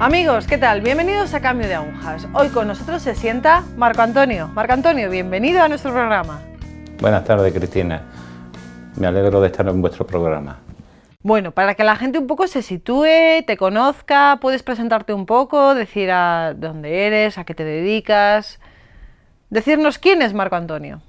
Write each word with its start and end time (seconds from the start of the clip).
Amigos, 0.00 0.46
¿qué 0.46 0.58
tal? 0.58 0.80
Bienvenidos 0.80 1.34
a 1.34 1.40
Cambio 1.40 1.66
de 1.66 1.74
Agujas. 1.74 2.28
Hoy 2.32 2.50
con 2.50 2.68
nosotros 2.68 3.02
se 3.02 3.16
sienta 3.16 3.64
Marco 3.76 4.00
Antonio. 4.00 4.46
Marco 4.46 4.72
Antonio, 4.72 5.10
bienvenido 5.10 5.60
a 5.60 5.68
nuestro 5.68 5.90
programa. 5.90 6.40
Buenas 7.00 7.24
tardes, 7.24 7.52
Cristina. 7.52 8.02
Me 8.94 9.08
alegro 9.08 9.40
de 9.40 9.48
estar 9.48 9.66
en 9.66 9.80
vuestro 9.80 10.06
programa. 10.06 10.60
Bueno, 11.24 11.50
para 11.50 11.74
que 11.74 11.82
la 11.82 11.96
gente 11.96 12.20
un 12.20 12.28
poco 12.28 12.46
se 12.46 12.62
sitúe, 12.62 13.42
te 13.44 13.56
conozca, 13.56 14.38
puedes 14.40 14.62
presentarte 14.62 15.12
un 15.12 15.26
poco, 15.26 15.74
decir 15.74 16.12
a 16.12 16.54
dónde 16.54 17.08
eres, 17.08 17.36
a 17.36 17.42
qué 17.42 17.56
te 17.56 17.64
dedicas, 17.64 18.60
decirnos 19.50 19.98
quién 19.98 20.22
es 20.22 20.32
Marco 20.32 20.54
Antonio. 20.54 21.02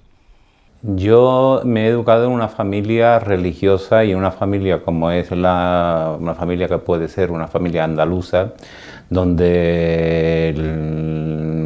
Yo 0.81 1.61
me 1.65 1.85
he 1.85 1.89
educado 1.89 2.25
en 2.25 2.31
una 2.31 2.47
familia 2.47 3.19
religiosa 3.19 4.05
y 4.05 4.13
una 4.13 4.31
familia 4.31 4.81
como 4.81 5.11
es 5.11 5.29
la, 5.31 6.15
una 6.17 6.35
familia 6.35 6.69
que 6.69 6.77
puede 6.77 7.09
ser 7.09 7.31
una 7.31 7.47
familia 7.47 7.83
andaluza, 7.83 8.53
donde 9.09 10.53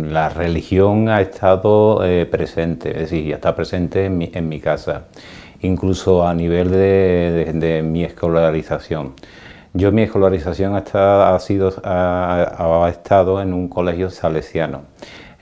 la 0.09 0.29
religión 0.29 1.09
ha 1.09 1.21
estado 1.21 2.03
eh, 2.03 2.25
presente, 2.25 2.89
es 2.89 3.11
decir, 3.11 3.31
está 3.33 3.55
presente 3.55 4.05
en 4.05 4.17
mi, 4.17 4.31
en 4.33 4.49
mi, 4.49 4.59
casa, 4.59 5.03
incluso 5.61 6.25
a 6.27 6.33
nivel 6.33 6.71
de, 6.71 7.51
de, 7.53 7.83
mi 7.83 8.03
escolarización. 8.03 9.13
Yo 9.73 9.91
mi 9.91 10.03
escolarización 10.03 10.75
ha, 10.75 10.83
ha, 10.95 11.35
ha 12.85 12.89
estado 12.89 13.41
en 13.43 13.53
un 13.53 13.67
colegio 13.67 14.09
salesiano. 14.09 14.81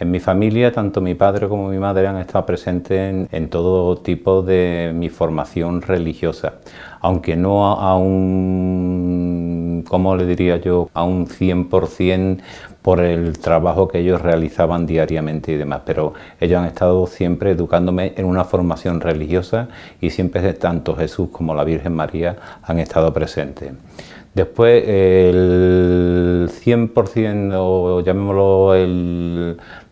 En 0.01 0.09
mi 0.09 0.19
familia, 0.19 0.71
tanto 0.71 0.99
mi 0.99 1.13
padre 1.13 1.47
como 1.47 1.69
mi 1.69 1.77
madre 1.77 2.07
han 2.07 2.17
estado 2.17 2.43
presentes 2.43 3.27
en, 3.31 3.49
todo 3.49 3.95
tipo 3.99 4.41
de 4.41 4.91
mi 4.95 5.09
formación 5.09 5.83
religiosa, 5.83 6.53
aunque 7.01 7.35
no 7.35 7.67
a, 7.67 7.95
un, 7.95 9.85
¿cómo 9.87 10.15
le 10.15 10.25
diría 10.25 10.57
yo?, 10.57 10.89
a 10.95 11.03
un 11.03 11.27
100% 11.27 12.41
por 12.81 12.99
el 12.99 13.37
trabajo 13.37 13.87
que 13.87 13.99
ellos 13.99 14.19
realizaban 14.23 14.87
diariamente 14.87 15.51
y 15.51 15.57
demás, 15.57 15.81
pero 15.85 16.15
ellos 16.39 16.59
han 16.59 16.65
estado 16.65 17.05
siempre 17.05 17.51
educándome 17.51 18.13
en 18.17 18.25
una 18.25 18.43
formación 18.43 19.01
religiosa 19.01 19.67
y 20.01 20.09
siempre 20.09 20.51
tanto 20.53 20.95
Jesús 20.95 21.29
como 21.31 21.53
la 21.53 21.63
Virgen 21.63 21.93
María 21.93 22.37
han 22.63 22.79
estado 22.79 23.13
presentes. 23.13 23.73
Después 24.33 24.83
el 24.87 25.90
100% 26.51 27.53
o 27.55 28.01
llamémoslo 28.01 28.73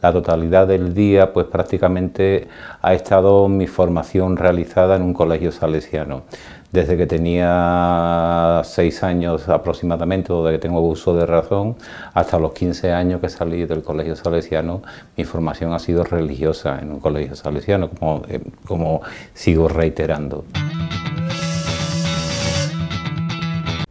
la 0.01 0.13
totalidad 0.13 0.67
del 0.67 0.93
día, 0.93 1.33
pues 1.33 1.47
prácticamente 1.47 2.47
ha 2.81 2.93
estado 2.93 3.47
mi 3.47 3.67
formación 3.67 4.37
realizada 4.37 4.95
en 4.95 5.03
un 5.03 5.13
colegio 5.13 5.51
salesiano. 5.51 6.23
Desde 6.71 6.97
que 6.97 7.07
tenía 7.07 8.61
6 8.63 9.03
años 9.03 9.49
aproximadamente, 9.49 10.31
desde 10.31 10.51
que 10.51 10.59
tengo 10.59 10.81
uso 10.81 11.15
de 11.15 11.25
razón, 11.25 11.75
hasta 12.13 12.37
los 12.37 12.53
15 12.53 12.91
años 12.91 13.21
que 13.21 13.29
salí 13.29 13.65
del 13.65 13.81
colegio 13.81 14.15
salesiano, 14.15 14.83
mi 15.17 15.23
formación 15.23 15.73
ha 15.73 15.79
sido 15.79 16.03
religiosa 16.03 16.77
en 16.79 16.91
un 16.91 16.99
colegio 16.99 17.35
salesiano, 17.35 17.89
como, 17.89 18.21
eh, 18.29 18.39
como 18.67 19.01
sigo 19.33 19.67
reiterando. 19.67 20.45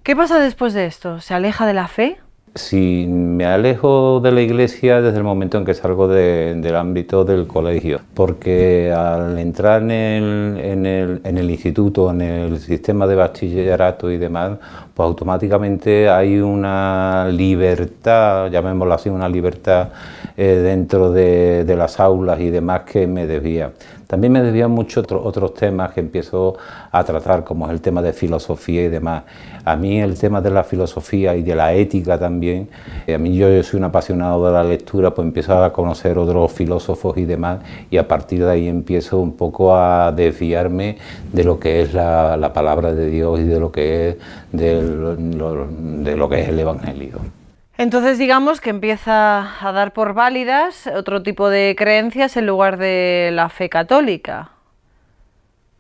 ¿Qué 0.04 0.16
pasa 0.16 0.38
después 0.38 0.72
de 0.72 0.86
esto? 0.86 1.20
¿Se 1.20 1.34
aleja 1.34 1.66
de 1.66 1.74
la 1.74 1.86
fe? 1.86 2.16
Si 2.58 3.06
me 3.06 3.46
alejo 3.46 4.18
de 4.20 4.32
la 4.32 4.42
iglesia 4.42 5.00
desde 5.00 5.18
el 5.18 5.22
momento 5.22 5.58
en 5.58 5.64
que 5.64 5.74
salgo 5.74 6.08
del 6.08 6.74
ámbito 6.74 7.24
del 7.24 7.46
colegio, 7.46 8.00
porque 8.14 8.92
al 8.92 9.38
entrar 9.38 9.82
en 9.82 10.84
el, 10.84 11.50
instituto, 11.50 12.10
en 12.10 12.20
el 12.20 12.58
sistema 12.58 13.06
de 13.06 13.14
bachillerato 13.14 14.10
y 14.10 14.18
demás, 14.18 14.58
pues 14.92 15.06
automáticamente 15.06 16.08
hay 16.08 16.40
una 16.40 17.28
libertad, 17.30 18.50
llamémoslo 18.50 18.92
así, 18.92 19.08
una 19.08 19.28
libertad 19.28 19.90
eh, 20.36 20.60
dentro 20.60 21.12
de, 21.12 21.64
de, 21.64 21.76
las 21.76 22.00
aulas 22.00 22.40
y 22.40 22.50
demás 22.50 22.80
que 22.80 23.06
me 23.06 23.28
desvía. 23.28 23.70
También 24.08 24.32
me 24.32 24.42
desvían 24.42 24.70
mucho 24.70 25.02
otros 25.02 25.52
temas 25.52 25.92
que 25.92 26.00
empiezo 26.00 26.56
a 26.90 27.04
tratar, 27.04 27.44
como 27.44 27.66
es 27.66 27.72
el 27.72 27.82
tema 27.82 28.00
de 28.00 28.14
filosofía 28.14 28.84
y 28.84 28.88
demás. 28.88 29.24
A 29.66 29.76
mí 29.76 30.00
el 30.00 30.18
tema 30.18 30.40
de 30.40 30.50
la 30.50 30.64
filosofía 30.64 31.36
y 31.36 31.42
de 31.42 31.54
la 31.54 31.74
ética 31.74 32.18
también, 32.18 32.70
eh, 33.06 33.14
a 33.14 33.18
mí 33.18 33.36
yo, 33.36 33.62
soy 33.62 33.78
un 33.78 33.84
apasionado 33.84 34.46
de 34.46 34.52
la 34.52 34.64
lectura, 34.64 35.12
pues 35.12 35.26
empiezo 35.26 35.62
a 35.62 35.74
conocer 35.74 36.16
otros 36.16 36.50
filósofos 36.52 37.18
y 37.18 37.26
demás, 37.26 37.60
y 37.90 37.98
a 37.98 38.08
partir 38.08 38.42
de 38.42 38.50
ahí 38.50 38.66
empiezo 38.66 39.18
un 39.18 39.36
poco 39.36 39.76
a 39.76 40.10
desviarme 40.10 40.96
de 41.30 41.44
lo 41.44 41.60
que 41.60 41.82
es 41.82 41.92
la, 41.92 42.50
palabra 42.54 42.94
de 42.94 43.10
Dios 43.10 43.40
y 43.40 43.44
de 43.44 43.60
lo 43.60 43.70
que 43.70 44.08
es, 44.08 44.16
de 44.52 46.16
lo 46.16 46.28
que 46.30 46.40
es 46.40 46.48
el 46.48 46.58
Evangelio. 46.58 47.37
Entonces 47.78 48.18
digamos 48.18 48.60
que 48.60 48.70
empieza 48.70 49.64
a 49.64 49.72
dar 49.72 49.92
por 49.92 50.12
válidas 50.12 50.88
otro 50.88 51.22
tipo 51.22 51.48
de 51.48 51.76
creencias 51.78 52.36
en 52.36 52.44
lugar 52.44 52.76
de 52.76 53.30
la 53.32 53.48
fe 53.50 53.68
católica. 53.68 54.50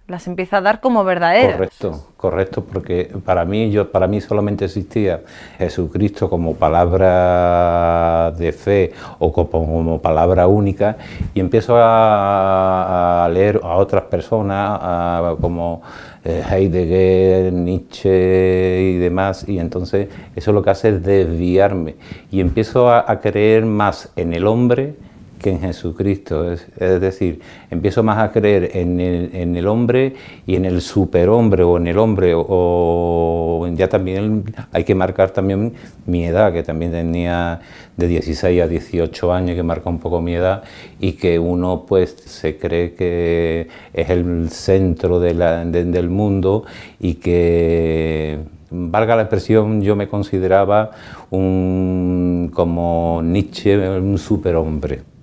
Las 0.06 0.28
empieza 0.28 0.58
a 0.58 0.60
dar 0.60 0.80
como 0.80 1.02
verdaderas. 1.02 1.56
Correcto, 1.56 2.06
correcto, 2.16 2.64
porque 2.64 3.12
para 3.24 3.44
mí, 3.44 3.72
yo, 3.72 3.90
para 3.90 4.06
mí 4.06 4.20
solamente 4.20 4.64
existía 4.64 5.22
Jesucristo 5.58 6.30
como 6.30 6.54
palabra 6.54 8.30
de 8.30 8.52
fe 8.52 8.92
o 9.18 9.32
como, 9.32 10.00
palabra 10.00 10.46
única 10.46 10.96
y 11.34 11.40
empiezo 11.40 11.74
a, 11.76 13.28
leer 13.32 13.60
a 13.62 13.74
otras 13.74 14.04
personas 14.04 15.36
como 15.40 15.82
Heidegger, 16.28 17.52
Nietzsche 17.52 18.92
y 18.94 18.96
demás, 18.98 19.48
y 19.48 19.58
entonces 19.58 20.08
eso 20.36 20.52
lo 20.52 20.62
que 20.62 20.70
hace 20.70 20.90
es 20.90 21.02
desviarme 21.02 21.96
y 22.30 22.40
empiezo 22.40 22.90
a 22.90 23.20
creer 23.20 23.64
más 23.64 24.10
en 24.16 24.32
el 24.32 24.46
hombre 24.46 24.94
que 25.38 25.50
en 25.50 25.60
Jesucristo. 25.60 26.52
Es, 26.52 26.66
decir, 27.00 27.40
empiezo 27.70 28.02
más 28.02 28.18
a 28.18 28.32
creer 28.32 28.76
en 28.76 29.00
el, 29.00 29.66
hombre 29.66 30.14
y 30.46 30.56
en 30.56 30.64
el 30.64 30.80
superhombre 30.80 31.62
o 31.62 31.76
en 31.76 31.86
el 31.86 31.98
hombre, 31.98 32.32
o, 32.36 33.66
ya 33.74 33.88
también 33.88 34.44
hay 34.72 34.84
que 34.84 34.94
marcar 34.94 35.30
también 35.30 35.72
mi 36.06 36.24
edad, 36.24 36.52
que 36.52 36.62
también 36.62 36.92
tenía 36.92 37.60
de 37.98 38.08
16 38.08 38.62
a 38.62 38.68
18 38.68 39.32
años, 39.32 39.56
que 39.56 39.62
marca 39.62 39.90
un 39.90 39.98
poco 39.98 40.22
mi 40.22 40.34
edad, 40.34 40.62
y 40.98 41.12
que 41.12 41.38
uno 41.38 41.84
pues 41.86 42.16
se 42.24 42.56
cree 42.56 42.94
que 42.94 43.68
es 43.92 44.08
el 44.08 44.48
centro 44.50 45.20
del 45.20 46.08
mundo 46.08 46.64
y 47.00 47.14
que 47.14 48.38
valga 48.70 49.16
la 49.16 49.22
expresión, 49.22 49.82
yo 49.82 49.96
me 49.96 50.08
consideraba 50.08 50.92
un, 51.30 52.50
como 52.54 53.20
Nietzsche, 53.22 53.76
un 53.98 54.16
superhombre. 54.16 55.17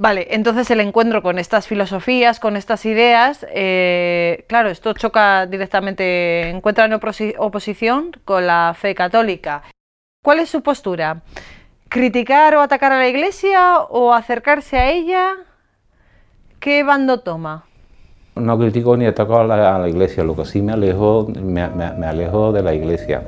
Vale, 0.00 0.28
entonces 0.30 0.70
el 0.70 0.80
encuentro 0.80 1.22
con 1.22 1.38
estas 1.38 1.68
filosofías, 1.68 2.40
con 2.40 2.56
estas 2.56 2.86
ideas, 2.86 3.46
eh, 3.50 4.46
claro, 4.48 4.70
esto 4.70 4.94
choca 4.94 5.44
directamente, 5.44 6.48
encuentra 6.48 6.86
en 6.86 6.94
oposición 6.94 8.12
con 8.24 8.46
la 8.46 8.74
fe 8.74 8.94
católica. 8.94 9.62
¿Cuál 10.24 10.40
es 10.40 10.48
su 10.48 10.62
postura? 10.62 11.20
¿Criticar 11.90 12.54
o 12.54 12.62
atacar 12.62 12.92
a 12.92 12.98
la 12.98 13.08
Iglesia 13.08 13.80
o 13.80 14.14
acercarse 14.14 14.78
a 14.78 14.90
ella? 14.90 15.36
¿Qué 16.60 16.82
bando 16.82 17.20
toma? 17.20 17.66
No 18.40 18.58
critico 18.58 18.96
ni 18.96 19.06
ataco 19.06 19.38
a 19.38 19.44
la, 19.44 19.88
iglesia, 19.88 20.24
lo 20.24 20.34
que 20.34 20.44
sí 20.44 20.62
me 20.62 20.72
alejo, 20.72 21.28
me, 21.42 21.62
alejo 21.62 22.52
de 22.52 22.62
la 22.62 22.74
iglesia, 22.74 23.22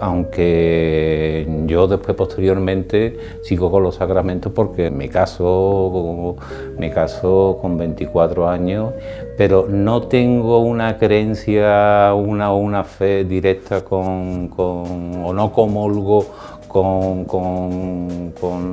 aunque 0.00 1.46
yo 1.66 1.86
después 1.86 2.16
posteriormente 2.16 3.18
sigo 3.42 3.70
con 3.70 3.82
los 3.82 3.96
sacramentos 3.96 4.52
porque 4.52 4.90
me 4.90 5.08
caso, 5.08 6.36
me 6.78 6.90
caso 6.90 7.58
con 7.60 7.76
24 7.76 8.48
años, 8.48 8.92
pero 9.36 9.66
no 9.68 10.02
tengo 10.02 10.58
una 10.60 10.98
creencia, 10.98 12.14
una, 12.14 12.52
una 12.52 12.84
fe 12.84 13.24
directa 13.24 13.82
con, 13.84 14.48
con 14.48 15.22
o 15.24 15.32
no 15.32 15.52
comulgo 15.52 16.26
con, 16.68 17.24
con, 17.24 18.32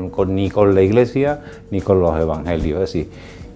con, 0.10 0.36
ni 0.36 0.50
con 0.50 0.74
la 0.74 0.82
iglesia 0.82 1.42
ni 1.70 1.82
con 1.82 2.02
los 2.02 2.20
evangelios, 2.20 2.96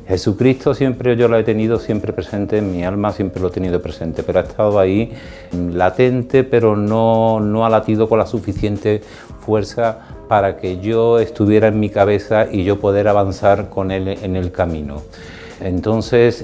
Jesucristo 0.07 0.75
siempre 0.75 1.15
yo 1.15 1.27
lo 1.27 1.37
he 1.37 1.43
tenido 1.43 1.79
siempre 1.79 2.13
presente, 2.13 2.59
en 2.59 2.71
mi 2.71 2.83
alma 2.83 3.11
siempre 3.11 3.41
lo 3.41 3.47
he 3.47 3.51
tenido 3.51 3.81
presente, 3.81 4.21
pero 4.21 4.39
ha 4.39 4.43
estado 4.43 4.79
ahí 4.79 5.13
latente, 5.51 6.43
pero 6.43 6.75
no, 6.75 7.39
no 7.39 7.65
ha 7.65 7.69
latido 7.69 8.07
con 8.07 8.19
la 8.19 8.27
suficiente 8.27 9.01
fuerza 9.39 9.99
para 10.27 10.57
que 10.57 10.79
yo 10.79 11.19
estuviera 11.19 11.67
en 11.67 11.79
mi 11.79 11.89
cabeza 11.89 12.47
y 12.51 12.63
yo 12.63 12.79
poder 12.79 13.07
avanzar 13.07 13.69
con 13.69 13.91
él 13.91 14.07
en 14.07 14.35
el 14.35 14.51
camino. 14.51 15.01
Entonces, 15.61 16.43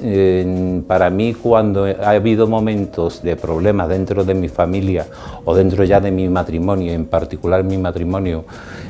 para 0.87 1.09
mí 1.09 1.33
cuando 1.33 1.85
ha 1.85 2.11
habido 2.11 2.47
momentos 2.47 3.21
de 3.21 3.35
problemas 3.35 3.89
dentro 3.89 4.23
de 4.23 4.33
mi 4.33 4.47
familia 4.47 5.05
o 5.43 5.53
dentro 5.53 5.83
ya 5.83 5.99
de 5.99 6.11
mi 6.11 6.29
matrimonio, 6.29 6.93
en 6.93 7.05
particular 7.05 7.63
mi 7.63 7.77
matrimonio, 7.77 8.45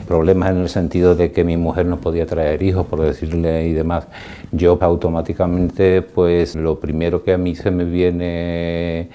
problemas 0.08 0.52
en 0.52 0.58
el 0.58 0.70
sentido 0.70 1.16
de 1.16 1.32
que 1.32 1.44
mi 1.44 1.58
mujer 1.58 1.86
no 1.88 1.98
podía 1.98 2.26
traer 2.26 2.62
hijos, 2.62 2.86
por 2.86 3.02
decirle 3.02 3.68
y 3.68 3.74
demás, 3.74 4.08
yo 4.52 4.78
automáticamente, 4.80 6.02
pues 6.02 6.56
lo 6.56 6.80
primero 6.80 7.24
que 7.24 7.34
a 7.34 7.38
mí 7.38 7.56
se 7.56 7.72
me 7.72 7.86
viene 7.86 9.10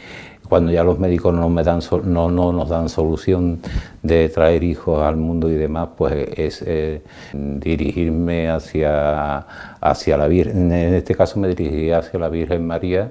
cuando 0.49 0.71
ya 0.73 0.85
los 0.85 0.99
médicos 0.99 1.35
no, 1.35 1.49
me 1.49 1.63
dan, 1.63 1.81
no, 2.05 2.31
no 2.31 2.53
nos 2.53 2.69
dan 2.69 2.89
solución 2.89 3.59
de 4.03 4.29
traer 4.29 4.63
hijos 4.63 5.03
al 5.03 5.17
mundo 5.17 5.51
y 5.51 5.55
demás, 5.55 5.89
pues 5.97 6.29
es 6.37 6.63
eh, 6.67 7.03
dirigirme 7.33 8.49
hacia, 8.49 9.39
hacia 9.81 10.17
la 10.17 10.29
Virgen. 10.29 10.73
En 10.73 10.95
este 10.95 11.15
caso 11.15 11.39
me 11.41 11.49
dirigí 11.49 11.91
hacia 11.91 12.19
la 12.19 12.29
Virgen 12.29 12.67
María, 12.67 13.11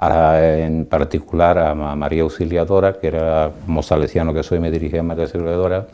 en 0.00 0.86
particular 0.86 1.58
a 1.58 1.74
María 1.74 2.22
Auxiliadora, 2.22 2.94
que 2.94 3.08
era 3.08 3.50
como 3.64 3.82
salesiano 3.82 4.32
que 4.32 4.42
soy, 4.42 4.60
me 4.60 4.70
dirigí 4.70 4.96
a 4.96 5.02
María 5.02 5.24
Auxiliadora, 5.24 5.86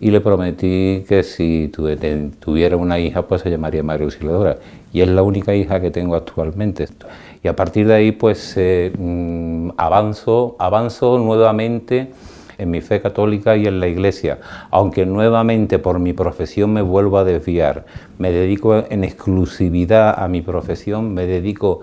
y 0.00 0.10
le 0.10 0.20
prometí 0.20 1.04
que 1.08 1.22
si 1.24 1.72
tuviera 1.72 2.76
una 2.76 2.98
hija, 3.00 3.22
pues 3.22 3.42
se 3.42 3.50
llamaría 3.50 3.82
María 3.82 4.04
Auxiliadora. 4.04 4.56
Y 4.92 5.00
es 5.00 5.08
la 5.08 5.22
única 5.22 5.54
hija 5.54 5.80
que 5.80 5.90
tengo 5.90 6.14
actualmente 6.14 6.88
y 7.42 7.48
a 7.48 7.56
partir 7.56 7.86
de 7.86 7.94
ahí 7.94 8.12
pues 8.12 8.54
eh, 8.56 8.92
mm, 8.96 9.70
avanzo, 9.76 10.56
avanzo 10.58 11.18
nuevamente 11.18 12.12
en 12.58 12.70
mi 12.70 12.80
fe 12.80 13.00
católica 13.00 13.56
y 13.56 13.66
en 13.66 13.78
la 13.78 13.86
iglesia, 13.86 14.38
aunque 14.70 15.06
nuevamente 15.06 15.78
por 15.78 16.00
mi 16.00 16.12
profesión 16.12 16.72
me 16.72 16.82
vuelvo 16.82 17.18
a 17.18 17.24
desviar, 17.24 17.86
me 18.18 18.32
dedico 18.32 18.84
en 18.90 19.04
exclusividad 19.04 20.22
a 20.22 20.26
mi 20.28 20.42
profesión, 20.42 21.14
me 21.14 21.26
dedico 21.26 21.80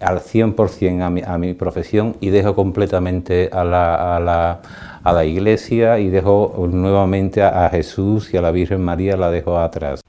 al 0.00 0.18
100% 0.18 1.02
a 1.02 1.10
mi, 1.10 1.22
a 1.24 1.38
mi 1.38 1.54
profesión 1.54 2.16
y 2.20 2.30
dejo 2.30 2.54
completamente 2.54 3.48
a 3.52 3.64
la, 3.64 4.60
a, 5.04 5.10
a 5.10 5.24
iglesia 5.24 6.00
y 6.00 6.08
dejo 6.08 6.66
nuevamente 6.70 7.42
a 7.42 7.68
Jesús 7.70 8.34
y 8.34 8.36
a 8.36 8.42
la 8.42 8.50
Virgen 8.50 8.82
María, 8.82 9.16
la 9.16 9.30
dejo 9.30 9.58
atrás. 9.58 10.00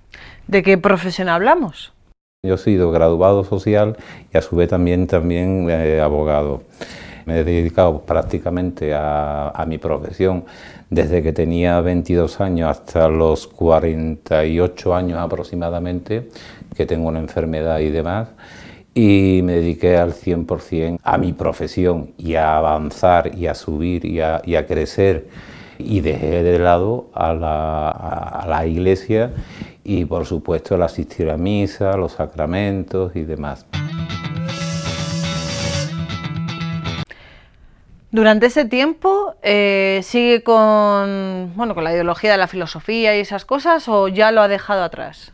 ¿De 0.47 0.63
qué 0.63 0.77
profesión 0.77 1.29
hablamos? 1.29 1.93
Yo 2.43 2.53
he 2.53 2.57
sido 2.59 2.91
graduado 2.91 3.43
social 3.43 3.97
y 4.31 4.37
a 4.37 4.43
su 4.43 4.55
vez 4.55 4.69
también, 4.69 5.07
también 5.07 5.67
eh, 5.71 5.99
abogado. 5.99 6.61
Me 7.25 7.39
he 7.39 7.43
dedicado 7.43 8.01
prácticamente 8.01 8.93
a, 8.93 9.65
mi 9.67 9.79
profesión 9.79 10.45
desde 10.91 11.23
que 11.23 11.33
tenía 11.33 11.81
22 11.81 12.39
años 12.39 12.69
hasta 12.69 13.09
los 13.09 13.47
48 13.47 14.93
años 14.93 15.17
aproximadamente, 15.17 16.29
que 16.75 16.85
tengo 16.85 17.07
una 17.07 17.17
enfermedad 17.17 17.79
y 17.79 17.89
demás. 17.89 18.29
Y 18.93 19.41
me 19.43 19.53
dediqué 19.53 19.97
al 19.97 20.13
100% 20.13 20.99
a 21.01 21.17
mi 21.17 21.33
profesión 21.33 22.11
y 22.19 22.35
a 22.35 22.57
avanzar 22.57 23.33
y 23.35 23.47
a 23.47 23.55
subir 23.55 24.05
y 24.05 24.21
a, 24.21 24.67
crecer. 24.67 25.27
Y 25.79 26.01
dejé 26.01 26.43
de 26.43 26.59
lado 26.59 27.09
a 27.13 27.33
la, 27.33 27.89
a 27.89 28.47
la 28.47 28.67
iglesia 28.67 29.31
y 29.87 30.03
por 30.03 30.25
supuesto 30.25 30.75
el 30.75 30.83
asistir 30.83 31.29
a 31.29 31.37
misa, 31.37 31.95
los 31.95 32.11
sacramentos 32.11 33.15
y 33.15 33.23
demás. 33.23 33.65
Durante 38.11 38.47
ese 38.47 38.65
tiempo 38.65 39.35
eh, 39.41 40.01
sigue 40.03 40.43
con, 40.43 41.53
bueno, 41.55 41.73
con 41.73 41.85
la 41.85 41.93
ideología 41.93 42.33
de 42.33 42.37
la 42.37 42.47
filosofía 42.47 43.15
y 43.15 43.21
esas 43.21 43.45
cosas 43.45 43.87
o 43.87 44.09
ya 44.09 44.31
lo 44.31 44.41
ha 44.41 44.49
dejado 44.49 44.83
atrás? 44.83 45.31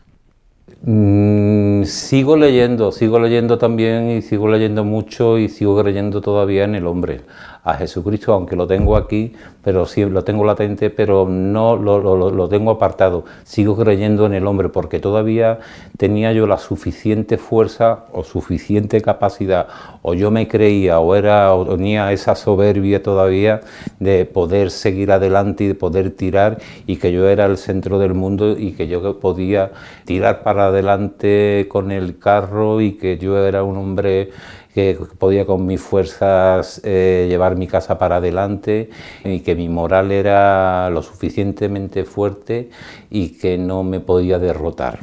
Mm, 0.82 1.82
sigo 1.82 2.36
leyendo, 2.36 2.92
sigo 2.92 3.18
leyendo 3.18 3.58
también 3.58 4.08
y 4.10 4.22
sigo 4.22 4.48
leyendo 4.48 4.84
mucho 4.84 5.36
y 5.36 5.48
sigo 5.48 5.80
creyendo 5.82 6.20
todavía 6.20 6.62
en 6.62 6.76
el 6.76 6.86
hombre 6.86 7.22
a 7.64 7.74
Jesucristo, 7.74 8.34
aunque 8.34 8.56
lo 8.56 8.66
tengo 8.66 8.94
aquí, 8.94 9.32
pero 9.62 9.86
sí 9.86 10.04
lo 10.04 10.22
tengo 10.22 10.44
latente, 10.44 10.90
pero 10.90 11.26
no 11.26 11.76
lo, 11.76 11.98
lo, 11.98 12.48
tengo 12.48 12.70
apartado. 12.70 13.24
Sigo 13.42 13.74
creyendo 13.74 14.26
en 14.26 14.34
el 14.34 14.46
hombre 14.46 14.68
porque 14.68 15.00
todavía 15.00 15.60
tenía 15.96 16.32
yo 16.32 16.46
la 16.46 16.58
suficiente 16.58 17.38
fuerza 17.38 18.04
o 18.12 18.22
suficiente 18.22 19.00
capacidad, 19.00 19.66
o 20.02 20.12
yo 20.12 20.30
me 20.30 20.46
creía, 20.46 21.00
o 21.00 21.14
era, 21.14 21.54
o 21.54 21.64
tenía 21.64 22.12
esa 22.12 22.34
soberbia 22.34 23.02
todavía 23.02 23.62
de 23.98 24.26
poder 24.26 24.70
seguir 24.70 25.10
adelante 25.10 25.64
y 25.64 25.68
de 25.68 25.74
poder 25.74 26.10
tirar, 26.10 26.58
y 26.86 26.96
que 26.96 27.12
yo 27.12 27.26
era 27.28 27.46
el 27.46 27.56
centro 27.56 27.98
del 27.98 28.12
mundo 28.12 28.58
y 28.58 28.72
que 28.72 28.88
yo 28.88 29.18
podía 29.20 29.72
tirar 30.04 30.42
para 30.42 30.66
adelante 30.66 31.66
con 31.70 31.90
el 31.90 32.18
carro 32.18 32.82
y 32.82 32.92
que 32.92 33.16
yo 33.16 33.38
era 33.46 33.62
un 33.62 33.78
hombre 33.78 34.30
que 34.74 34.98
podía 35.18 35.46
con 35.46 35.64
mis 35.66 35.80
fuerzas 35.80 36.80
eh, 36.82 37.26
llevar 37.28 37.56
mi 37.56 37.68
casa 37.68 37.96
para 37.96 38.16
adelante 38.16 38.90
y 39.22 39.40
que 39.40 39.54
mi 39.54 39.68
moral 39.68 40.10
era 40.10 40.90
lo 40.90 41.00
suficientemente 41.02 42.04
fuerte 42.04 42.70
y 43.08 43.38
que 43.38 43.56
no 43.56 43.84
me 43.84 44.00
podía 44.00 44.40
derrotar. 44.40 44.98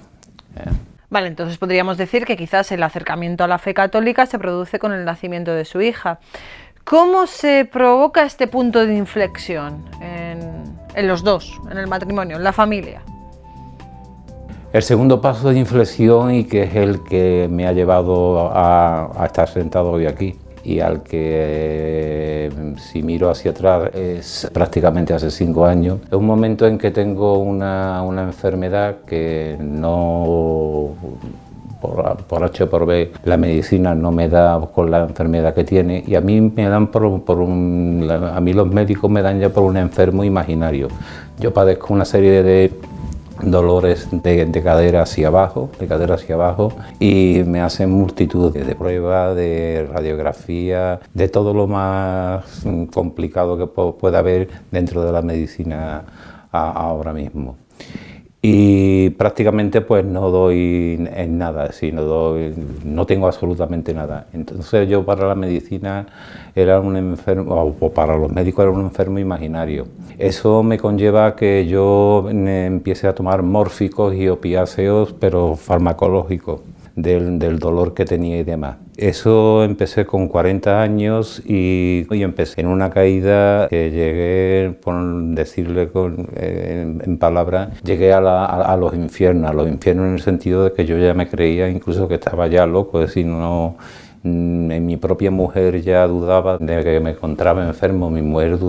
Vale, 1.10 1.28
entonces 1.28 1.58
podríamos 1.58 1.98
decir 1.98 2.26
que 2.26 2.36
quizás 2.36 2.72
el 2.74 2.84
acercamiento 2.84 3.46
a 3.46 3.48
la 3.48 3.60
fe 3.60 3.74
católica 3.74 4.26
se 4.26 4.38
produce 4.38 4.78
con 4.78 4.92
el 4.92 5.06
nacimiento 5.06 5.54
de 5.54 5.64
su 5.64 5.82
hija. 5.82 6.20
¿Cómo 6.84 7.26
se 7.26 7.64
provoca 7.64 8.24
este 8.24 8.48
punto 8.48 8.86
de 8.86 8.96
inflexión 8.96 9.86
en 10.02 11.08
los 11.08 11.24
dos, 11.24 11.60
en 11.70 11.78
el 11.78 11.88
matrimonio, 11.88 12.36
en 12.36 12.44
la 12.44 12.52
familia? 12.52 13.04
El 14.74 14.84
segundo 14.84 15.20
paso 15.20 15.50
de 15.50 15.60
inflexión 15.60 16.34
y 16.34 16.46
que 16.46 16.64
es 16.64 16.76
el 16.76 17.02
que 17.02 17.50
me 17.52 17.68
ha 17.68 17.74
llevado 17.74 18.50
a, 18.54 19.12
estar 19.26 19.50
sentado 19.50 19.92
hoy 19.92 20.06
aquí 20.06 20.36
y 20.64 20.80
al 20.80 21.04
que 21.04 22.50
si 22.78 23.04
miro 23.04 23.30
hacia 23.30 23.52
atrás 23.52 23.94
es 23.94 24.50
prácticamente 24.54 25.14
hace 25.14 25.30
cinco 25.30 25.66
años. 25.66 25.98
Es 26.08 26.14
un 26.14 26.26
momento 26.26 26.66
en 26.68 26.78
que 26.78 26.90
tengo 26.90 27.40
una, 27.40 28.02
enfermedad 28.24 29.00
que 29.06 29.58
no 29.60 30.92
por, 31.82 32.16
por, 32.24 32.42
H 32.46 32.64
o 32.64 32.70
por 32.70 32.86
B, 32.86 33.12
la 33.26 33.36
medicina 33.36 33.94
no 33.94 34.14
me 34.14 34.30
da 34.30 34.58
con 34.74 34.90
la 34.90 35.02
enfermedad 35.02 35.54
que 35.54 35.66
tiene 35.66 36.02
y 36.08 36.16
a 36.16 36.22
mí 36.22 36.40
me 36.40 36.70
dan 36.70 36.88
por, 36.88 37.04
un, 37.04 38.08
a 38.10 38.40
mí 38.40 38.54
los 38.54 38.72
médicos 38.72 39.12
me 39.12 39.22
dan 39.22 39.38
ya 39.38 39.50
por 39.50 39.64
un 39.64 39.76
enfermo 39.76 40.24
imaginario. 40.24 40.88
Yo 41.42 41.54
padezco 41.54 41.94
una 41.94 42.06
serie 42.06 42.42
de 42.42 42.72
dolores 43.44 44.08
de, 44.12 44.62
cadera 44.64 45.04
hacia 45.04 45.28
abajo, 45.28 45.70
de 45.80 45.88
cadera 45.88 46.16
hacia 46.16 46.36
abajo, 46.36 46.74
y 47.00 47.44
me 47.46 47.62
hacen 47.62 47.92
multitud 47.92 48.54
de 48.54 48.76
pruebas, 48.76 49.36
de 49.36 49.88
radiografía, 49.92 51.00
de 51.14 51.28
todo 51.28 51.54
lo 51.54 51.68
más 51.68 52.64
complicado 52.94 53.58
que 53.58 53.68
pueda 53.68 54.20
haber 54.20 54.50
dentro 54.72 55.04
de 55.04 55.12
la 55.12 55.22
medicina 55.22 56.04
ahora 56.52 57.13
mismo 57.13 57.61
y 58.43 59.12
prácticamente 59.12 59.81
pues 59.81 60.03
no 60.03 60.31
doy 60.31 61.07
en 61.15 61.38
nada, 61.38 61.71
sino 61.71 62.01
doy, 62.01 62.55
no 62.83 63.05
tengo 63.05 63.27
absolutamente 63.27 63.93
nada. 63.93 64.25
Entonces 64.33 64.89
yo 64.89 65.05
para 65.05 65.27
la 65.27 65.36
medicina 65.36 66.07
era 66.55 66.79
un 66.79 66.98
enfermo, 66.98 67.75
o 67.79 67.91
para 67.91 68.17
los 68.17 68.31
médicos 68.31 68.63
era 68.63 68.71
un 68.71 68.81
enfermo 68.81 69.19
imaginario. 69.19 69.86
Eso 70.17 70.63
me 70.63 70.79
conlleva 70.79 71.36
que 71.36 71.67
yo 71.67 72.27
empiece 72.29 73.07
a 73.07 73.13
tomar 73.13 73.43
mórficos 73.43 74.15
y 74.15 74.27
opiáceos, 74.27 75.13
pero 75.13 75.55
farmacológicos 75.55 76.62
del, 76.95 77.60
dolor 77.60 77.93
que 77.93 78.05
tenía 78.05 78.39
y 78.39 78.43
demás. 78.43 78.77
Eso 79.01 79.63
empecé 79.63 80.05
con 80.05 80.27
40 80.27 80.79
años 80.79 81.41
y, 81.43 82.05
empecé 82.12 82.62
en 82.62 82.67
una 82.67 82.91
caída 82.91 83.67
que 83.67 83.89
llegué, 83.89 84.77
por 84.79 84.93
decirle 85.34 85.89
eh, 86.36 87.00
en, 87.03 87.17
palabras, 87.17 87.81
llegué 87.81 88.13
a, 88.13 88.77
los 88.79 88.93
infiernos, 88.93 89.50
a 89.50 89.53
los 89.53 89.67
infiernos 89.67 90.05
en 90.05 90.13
el 90.13 90.22
sentido 90.22 90.65
de 90.65 90.74
que 90.74 90.86
yo 90.86 91.00
ya 91.00 91.15
me 91.15 91.27
creía 91.27 91.67
incluso 91.67 92.08
que 92.08 92.13
estaba 92.13 92.46
ya 92.46 92.67
loco, 92.67 93.01
es 93.01 93.08
decir, 93.08 93.25
no 93.25 93.75
mm, 94.22 94.70
en 94.70 94.86
mi 94.86 94.98
propia 94.98 95.31
mujer 95.31 95.81
ya 95.81 96.05
dudaba 96.05 96.60
de 96.60 96.84
que 96.84 97.00
me 97.00 97.10
encontraba 97.12 97.65
enfermo, 97.65 98.12
mi 98.12 98.22
mujer 98.22 98.60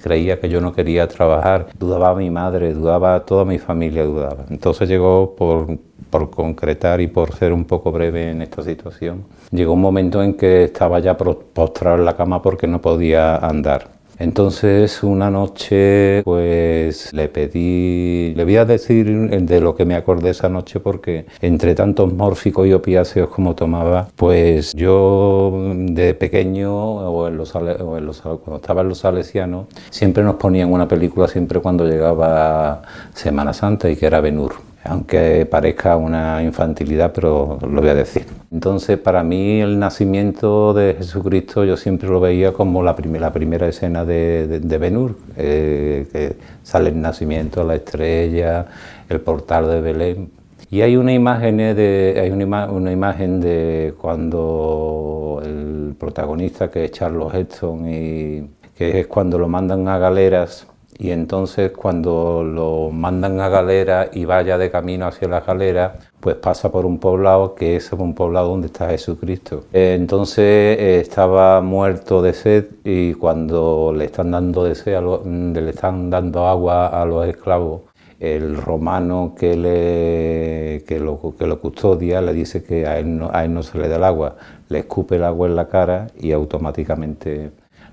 creía 0.00 0.40
que 0.40 0.48
yo 0.48 0.62
no 0.62 0.72
quería 0.72 1.06
trabajar, 1.06 1.66
dudaba 1.78 2.14
mi 2.14 2.30
madre, 2.30 2.72
dudaba 2.72 3.26
toda 3.26 3.44
mi 3.44 3.58
familia, 3.58 4.04
dudaba. 4.04 4.46
Entonces 4.48 4.88
llegó 4.88 5.36
por 5.36 6.30
concretar 6.30 7.02
y 7.02 7.08
por 7.08 7.34
ser 7.34 7.52
un 7.52 7.66
poco 7.66 7.92
breve 7.92 8.30
en 8.30 8.40
esta 8.40 8.62
situación, 8.62 9.24
llegó 9.52 9.74
un 9.74 9.80
momento 9.80 10.22
en 10.22 10.34
que 10.34 10.64
estaba 10.64 10.98
ya 10.98 11.16
postrado 11.16 11.98
en 11.98 12.04
la 12.04 12.16
cama 12.16 12.42
porque 12.42 12.66
no 12.66 12.80
podía 12.80 13.36
andar. 13.36 14.02
Entonces 14.18 15.02
una 15.02 15.30
noche 15.30 16.22
pues 16.24 17.12
le 17.12 17.28
pedí, 17.28 18.34
le 18.36 18.44
voy 18.44 18.56
a 18.56 18.64
decir 18.64 19.06
de 19.08 19.60
lo 19.60 19.74
que 19.74 19.84
me 19.84 19.96
acordé 19.96 20.30
esa 20.30 20.48
noche 20.48 20.78
porque 20.78 21.26
entre 21.40 21.74
tantos 21.74 22.12
mórficos 22.12 22.68
y 22.68 22.72
opiáceos 22.72 23.30
como 23.30 23.56
tomaba, 23.56 24.06
pues 24.14 24.74
yo 24.74 25.74
de 25.74 26.14
pequeño 26.14 26.72
o, 26.72 27.26
en 27.26 27.36
los, 27.36 27.50
cuando 27.52 28.56
estaba 28.56 28.82
en 28.82 28.90
los 28.90 28.98
salesianos 28.98 29.66
siempre 29.90 30.22
nos 30.22 30.36
ponían 30.36 30.72
una 30.72 30.86
película 30.86 31.26
siempre 31.26 31.58
cuando 31.60 31.84
llegaba 31.84 32.82
Semana 33.14 33.52
Santa 33.52 33.90
y 33.90 33.96
que 33.96 34.06
era 34.06 34.20
Benur 34.20 34.71
aunque 34.84 35.46
parezca 35.46 35.96
una 35.96 36.42
infantilidad, 36.42 37.12
pero 37.12 37.58
lo 37.60 37.80
voy 37.80 37.90
a 37.90 37.94
decir. 37.94 38.26
Entonces, 38.50 38.98
para 38.98 39.22
mí 39.22 39.60
el 39.60 39.78
nacimiento 39.78 40.74
de 40.74 40.94
Jesucristo 40.94 41.64
yo 41.64 41.76
siempre 41.76 42.08
lo 42.08 42.20
veía 42.20 42.52
como 42.52 42.82
la, 42.82 42.96
primera, 42.96 43.32
primera 43.32 43.68
escena 43.68 44.04
de, 44.04 44.60
de, 44.60 44.78
Benur, 44.78 45.16
eh, 45.36 46.06
que 46.12 46.36
sale 46.62 46.90
el 46.90 47.00
nacimiento, 47.00 47.64
la 47.64 47.76
estrella, 47.76 48.66
el 49.08 49.20
portal 49.20 49.70
de 49.70 49.80
Belén. 49.80 50.30
Y 50.70 50.80
hay 50.80 50.96
una 50.96 51.12
imagen 51.12 51.58
de, 51.58 52.18
hay 52.18 52.30
una, 52.30 52.92
imagen 52.92 53.40
de 53.40 53.94
cuando 54.00 55.42
el 55.44 55.94
protagonista 55.98 56.70
que 56.70 56.86
es 56.86 56.92
Charles 56.92 57.34
Heston 57.34 57.88
y 57.88 58.50
que 58.74 59.00
es 59.00 59.06
cuando 59.06 59.38
lo 59.38 59.48
mandan 59.48 59.86
a 59.86 59.98
galeras 59.98 60.66
y 60.98 61.10
entonces 61.10 61.72
cuando 61.72 62.44
lo 62.44 62.90
mandan 62.90 63.40
a 63.40 63.48
galera 63.48 64.10
y 64.12 64.24
vaya 64.24 64.58
de 64.58 64.70
camino 64.70 65.06
hacia 65.06 65.28
la 65.28 65.40
galera, 65.40 65.98
pues 66.20 66.36
pasa 66.36 66.70
por 66.70 66.86
un 66.86 66.98
poblado 66.98 67.54
que 67.54 67.76
es 67.76 67.92
un 67.92 68.14
poblado 68.14 68.50
donde 68.50 68.66
está 68.68 68.88
Jesucristo. 68.90 69.64
Entonces 69.72 70.78
eh, 70.78 71.00
estaba 71.00 71.60
muerto 71.60 72.22
de 72.22 72.32
sed 72.34 72.66
y 72.84 73.14
cuando 73.14 73.92
le 73.96 74.04
están 74.04 74.30
dando 74.30 74.64
de 74.64 74.74
sed, 74.74 75.00
le 75.24 75.70
están 75.70 76.10
dando 76.10 76.46
agua 76.46 76.86
a 76.88 77.04
los 77.04 77.26
esclavos, 77.26 77.82
el 78.20 78.56
romano 78.56 79.34
que, 79.36 79.56
le, 79.56 81.00
lo, 81.00 81.18
custodia 81.60 82.20
le 82.20 82.32
dice 82.32 82.62
que 82.62 82.86
a 82.86 83.02
no, 83.02 83.30
a 83.32 83.44
él 83.44 83.52
no 83.52 83.64
se 83.64 83.78
le 83.78 83.88
da 83.88 83.96
el 83.96 84.04
agua, 84.04 84.36
le 84.68 84.80
escupe 84.80 85.16
el 85.16 85.24
agua 85.24 85.48
en 85.48 85.56
la 85.56 85.66
cara 85.66 86.06
y 86.20 86.30
automáticamente 86.30 87.50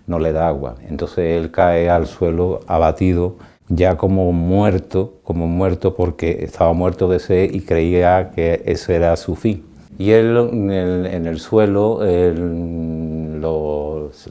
no 0.09 0.19
le 0.19 0.33
da 0.33 0.49
agua. 0.49 0.75
Entonces 0.89 1.37
él 1.37 1.51
cae 1.51 1.89
al 1.89 2.07
suelo 2.07 2.61
abatido, 2.67 3.37
ya 3.69 3.95
como 3.95 4.31
muerto, 4.33 5.19
como 5.23 5.47
muerto 5.47 5.95
porque 5.95 6.39
estaba 6.41 6.73
muerto 6.73 7.07
de 7.07 7.19
sed 7.19 7.53
y 7.53 7.61
creía 7.61 8.31
que 8.31 8.63
ese 8.65 8.95
era 8.95 9.15
su 9.15 9.35
fin. 9.35 9.63
Y 9.99 10.11
él 10.11 10.35
en 10.37 11.27
el, 11.27 11.39
suelo 11.39 11.99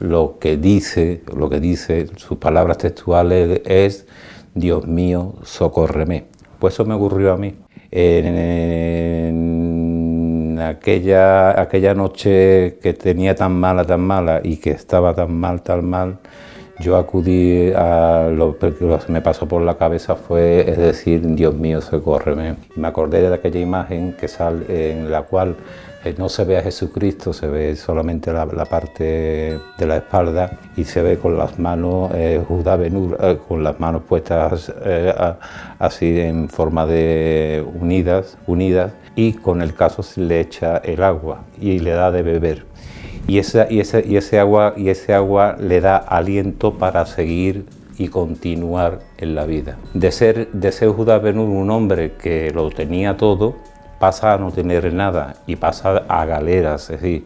lo, 0.00 0.38
que 0.40 0.56
dice, 0.56 1.22
lo 1.36 1.48
que 1.48 1.60
dice, 1.60 2.08
sus 2.16 2.38
palabras 2.38 2.78
textuales 2.78 3.60
es 3.64 4.06
Dios 4.54 4.86
mío, 4.86 5.34
socórreme. 5.44 6.24
Pues 6.58 6.74
eso 6.74 6.84
me 6.86 6.94
ocurrió 6.94 7.32
a 7.32 7.36
mí. 7.36 7.54
En, 10.58 10.64
aquella, 10.64 11.60
aquella 11.60 11.94
noche 11.94 12.78
que 12.82 12.92
tenía 12.92 13.36
tan 13.36 13.52
mala, 13.52 13.84
tan 13.84 14.00
mala 14.00 14.40
y 14.42 14.56
que 14.56 14.70
estaba 14.70 15.14
tan 15.14 15.32
mal, 15.32 15.62
tan 15.62 15.84
mal, 15.84 16.18
yo 16.80 16.96
acudí 16.96 17.70
a 17.72 18.28
lo 18.32 18.58
que 18.58 18.72
me 19.08 19.20
pasó 19.20 19.46
por 19.46 19.62
la 19.62 19.76
cabeza 19.76 20.16
fue 20.16 20.68
es 20.68 20.76
decir, 20.78 21.22
Dios 21.34 21.54
mío, 21.54 21.80
socórreme. 21.80 22.56
Me 22.74 22.88
acordé 22.88 23.20
de 23.20 23.34
aquella 23.34 23.60
imagen 23.60 24.14
que 24.18 24.26
sale, 24.26 24.90
en 24.90 25.10
la 25.10 25.22
cual 25.22 25.56
eh, 26.04 26.14
no 26.18 26.28
se 26.28 26.44
ve 26.44 26.58
a 26.58 26.62
Jesucristo, 26.62 27.32
se 27.32 27.46
ve 27.46 27.76
solamente 27.76 28.32
la, 28.32 28.46
parte 28.64 29.58
de 29.78 29.86
la 29.86 29.96
espalda 29.96 30.58
y 30.76 30.84
se 30.84 31.02
ve 31.02 31.18
con 31.18 31.38
las 31.38 31.58
manos, 31.58 32.10
eh, 32.14 32.42
Judá 32.46 32.76
Benur, 32.76 33.16
eh, 33.20 33.38
con 33.46 33.62
las 33.62 33.78
manos 33.78 34.02
puestas 34.02 34.72
así 35.78 36.20
en 36.20 36.48
forma 36.48 36.86
de 36.86 37.64
unidas, 37.80 38.38
unidas 38.46 38.92
y 39.18 39.32
con 39.32 39.62
el 39.62 39.74
caso 39.74 40.04
se 40.04 40.20
le 40.20 40.38
echa 40.38 40.76
el 40.76 41.02
agua 41.02 41.40
y 41.60 41.80
le 41.80 41.90
da 41.90 42.12
de 42.12 42.22
beber. 42.22 42.66
Y, 43.26 43.38
esa, 43.38 43.66
y, 43.68 43.80
ese, 43.80 44.04
y, 44.06 44.16
ese 44.16 44.38
agua, 44.38 44.74
y 44.76 44.90
ese 44.90 45.12
agua 45.12 45.56
le 45.58 45.80
da 45.80 45.96
aliento 45.96 46.74
para 46.74 47.04
seguir 47.04 47.66
y 47.98 48.06
continuar 48.06 49.00
en 49.16 49.34
la 49.34 49.44
vida. 49.44 49.76
De 49.92 50.12
ser, 50.12 50.52
de 50.52 50.70
ser 50.70 50.90
Judá 50.90 51.18
Benur 51.18 51.48
un 51.48 51.68
hombre 51.68 52.12
que 52.12 52.52
lo 52.52 52.70
tenía 52.70 53.16
todo, 53.16 53.56
pasa 53.98 54.34
a 54.34 54.38
no 54.38 54.52
tener 54.52 54.92
nada 54.94 55.34
y 55.48 55.56
pasa 55.56 56.04
a 56.08 56.24
galeras, 56.24 56.88
es 56.88 57.00
decir, 57.02 57.24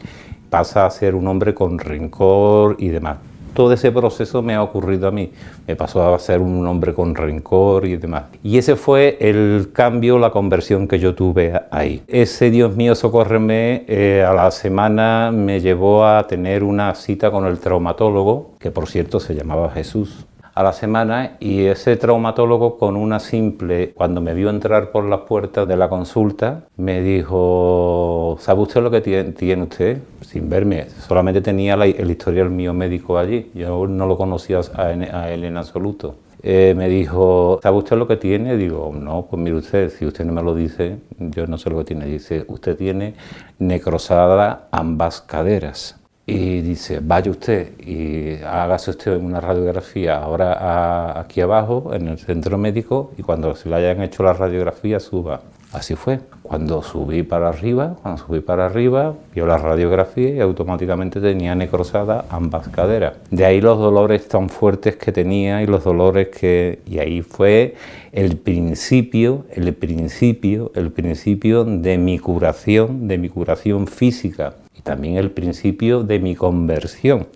pasa 0.49 0.87
a 0.87 0.90
ser 0.90 1.14
un 1.14 1.28
hombre 1.28 1.52
con 1.52 1.78
rencor 1.78 2.76
y 2.78 2.88
demás. 2.88 3.18
Todo 3.54 3.73
ese 3.73 3.92
proceso 3.92 4.42
me 4.42 4.54
ha 4.54 4.62
ocurrido 4.62 5.09
a 5.09 5.11
mí, 5.11 5.30
me 5.66 5.76
pasó 5.76 6.14
a 6.14 6.18
ser 6.18 6.40
un 6.40 6.66
hombre 6.66 6.94
con 6.94 7.14
rencor 7.14 7.87
y 7.87 7.97
demás. 7.97 8.25
Y 8.42 8.59
ese 8.59 8.76
fue 8.76 9.18
el 9.21 9.71
cambio, 9.73 10.18
la 10.18 10.30
conversión 10.30 10.88
que 10.88 10.99
yo 10.99 11.14
tuve 11.14 11.61
ahí. 11.71 12.02
Ese 12.09 12.50
Dios 12.50 12.75
mío, 12.76 12.94
socórreme, 12.94 13.85
eh, 13.88 14.25
a 14.26 14.32
la 14.32 14.50
semana 14.50 15.30
me 15.32 15.61
llevó 15.61 16.06
a 16.06 16.26
tener 16.26 16.64
una 16.64 16.94
cita 16.94 17.30
con 17.30 17.47
el 17.47 17.59
traumatólogo, 17.59 18.52
que 18.59 18.71
por 18.71 18.88
cierto 18.88 19.21
se 19.21 19.35
llamaba 19.35 19.71
Jesús 19.71 20.26
a 20.54 20.62
la 20.62 20.73
semana 20.73 21.37
y 21.40 21.64
ese 21.64 21.97
traumatólogo 21.97 22.78
con 22.78 22.97
una 22.97 23.21
simple, 23.21 23.92
cuando 23.94 24.21
me 24.21 24.35
vio 24.35 24.50
entrar 24.50 24.90
por 24.90 25.04
las 25.04 25.21
puertas 25.21 25.66
de 25.66 25.76
la 25.76 25.88
consulta, 25.88 26.64
me 26.76 27.00
dijo, 27.00 28.37
¿sabe 28.40 28.61
usted 28.61 28.82
lo 28.82 28.90
que 28.90 29.00
tiene, 29.00 29.62
usted? 29.62 29.99
Sin 30.21 30.49
verme, 30.49 30.88
solamente 30.90 31.40
tenía 31.40 31.75
el 31.75 32.11
historial 32.11 32.50
mío 32.50 32.75
médico 32.75 33.18
allí, 33.18 33.50
yo 33.54 33.87
no 33.87 34.06
lo 34.06 34.16
conocía 34.16 34.61
a, 34.75 34.92
él 34.92 35.44
en 35.44 35.56
absoluto. 35.56 36.16
Eh, 36.44 36.75
me 36.76 36.88
dijo, 36.88 37.61
¿sabe 37.62 37.76
usted 37.76 37.97
lo 37.97 38.09
que 38.09 38.16
tiene? 38.16 38.56
Digo, 38.56 38.92
no, 38.92 39.26
pues 39.30 39.40
mire 39.40 39.56
usted, 39.56 39.90
si 39.90 40.04
usted 40.04 40.25
no 40.25 40.32
me 40.32 40.42
lo 40.42 40.54
dice, 40.54 40.97
yo 41.18 41.47
no 41.47 41.56
sé 41.56 41.71
lo 41.71 41.78
que 41.78 41.85
tiene. 41.85 42.06
Dice, 42.06 42.44
usted 42.49 42.76
tiene 42.76 43.14
necrosada 43.61 44.66
ambas 44.73 45.21
caderas 45.21 46.01
y 46.26 46.61
dice, 46.61 47.00
vaya 47.02 47.31
usted 47.31 47.81
y 47.81 48.43
hágase 48.45 48.91
usted 48.91 49.17
una 49.17 49.41
radiografía 49.41 50.19
ahora 50.19 51.19
aquí 51.19 51.41
abajo 51.41 51.91
en 51.93 52.09
el 52.09 52.19
centro 52.19 52.59
médico 52.59 53.12
y 53.19 53.23
cuando 53.23 53.55
se 53.57 53.69
le 53.69 53.76
hayan 53.76 54.02
hecho 54.02 54.23
la 54.23 54.33
radiografía 54.33 55.00
suba. 55.00 55.41
Así 55.73 55.95
fue. 55.95 56.21
Cuando 56.43 56.83
subí 56.83 57.23
para 57.23 57.49
arriba, 57.49 57.97
cuando 58.02 58.23
subí 58.23 58.41
para 58.41 58.67
arriba, 58.67 59.14
vio 59.35 59.47
la 59.47 59.57
radiografía 59.57 60.29
y 60.29 60.41
automáticamente 60.41 61.19
tenía 61.19 61.55
necrosada 61.55 62.26
ambas 62.29 62.69
caderas. 62.69 63.14
De 63.31 63.47
ahí 63.47 63.62
los 63.62 63.79
dolores 63.79 64.29
tan 64.29 64.50
fuertes 64.50 64.97
que 64.97 65.12
tenía 65.12 65.62
y 65.62 65.67
los 65.67 65.83
dolores 65.83 66.29
que... 66.29 66.81
Y 66.87 66.99
ahí 66.99 67.23
fue 67.23 67.75
el 68.12 68.37
principio, 68.37 69.47
el 69.50 69.73
principio, 69.73 70.73
el 70.75 70.93
principio 70.93 71.64
de 71.64 71.97
mi 71.97 72.19
curación, 72.19 73.09
de 73.09 73.17
mi 73.17 73.31
curación 73.31 73.87
física 73.87 74.55
también 74.81 75.17
el 75.17 75.31
principio 75.31 76.02
de 76.02 76.19
mi 76.19 76.35
conversión, 76.35 77.29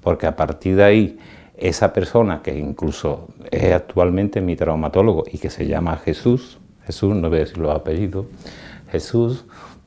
porque 0.00 0.26
a 0.26 0.36
partir 0.36 0.76
de 0.76 0.84
ahí 0.84 1.18
esa 1.56 1.92
persona 1.92 2.42
que 2.42 2.56
incluso 2.56 3.28
es 3.50 3.72
actualmente 3.72 4.40
mi 4.40 4.56
traumatólogo 4.56 5.24
y 5.30 5.38
que 5.38 5.50
se 5.50 5.66
llama 5.66 5.96
Jesús, 5.96 6.58
Jesús, 6.86 7.14
no 7.14 7.28
voy 7.28 7.38
a 7.38 7.40
decir 7.40 7.58
los 7.58 7.74
apellidos, 7.74 8.26
Jesús, 8.90 9.44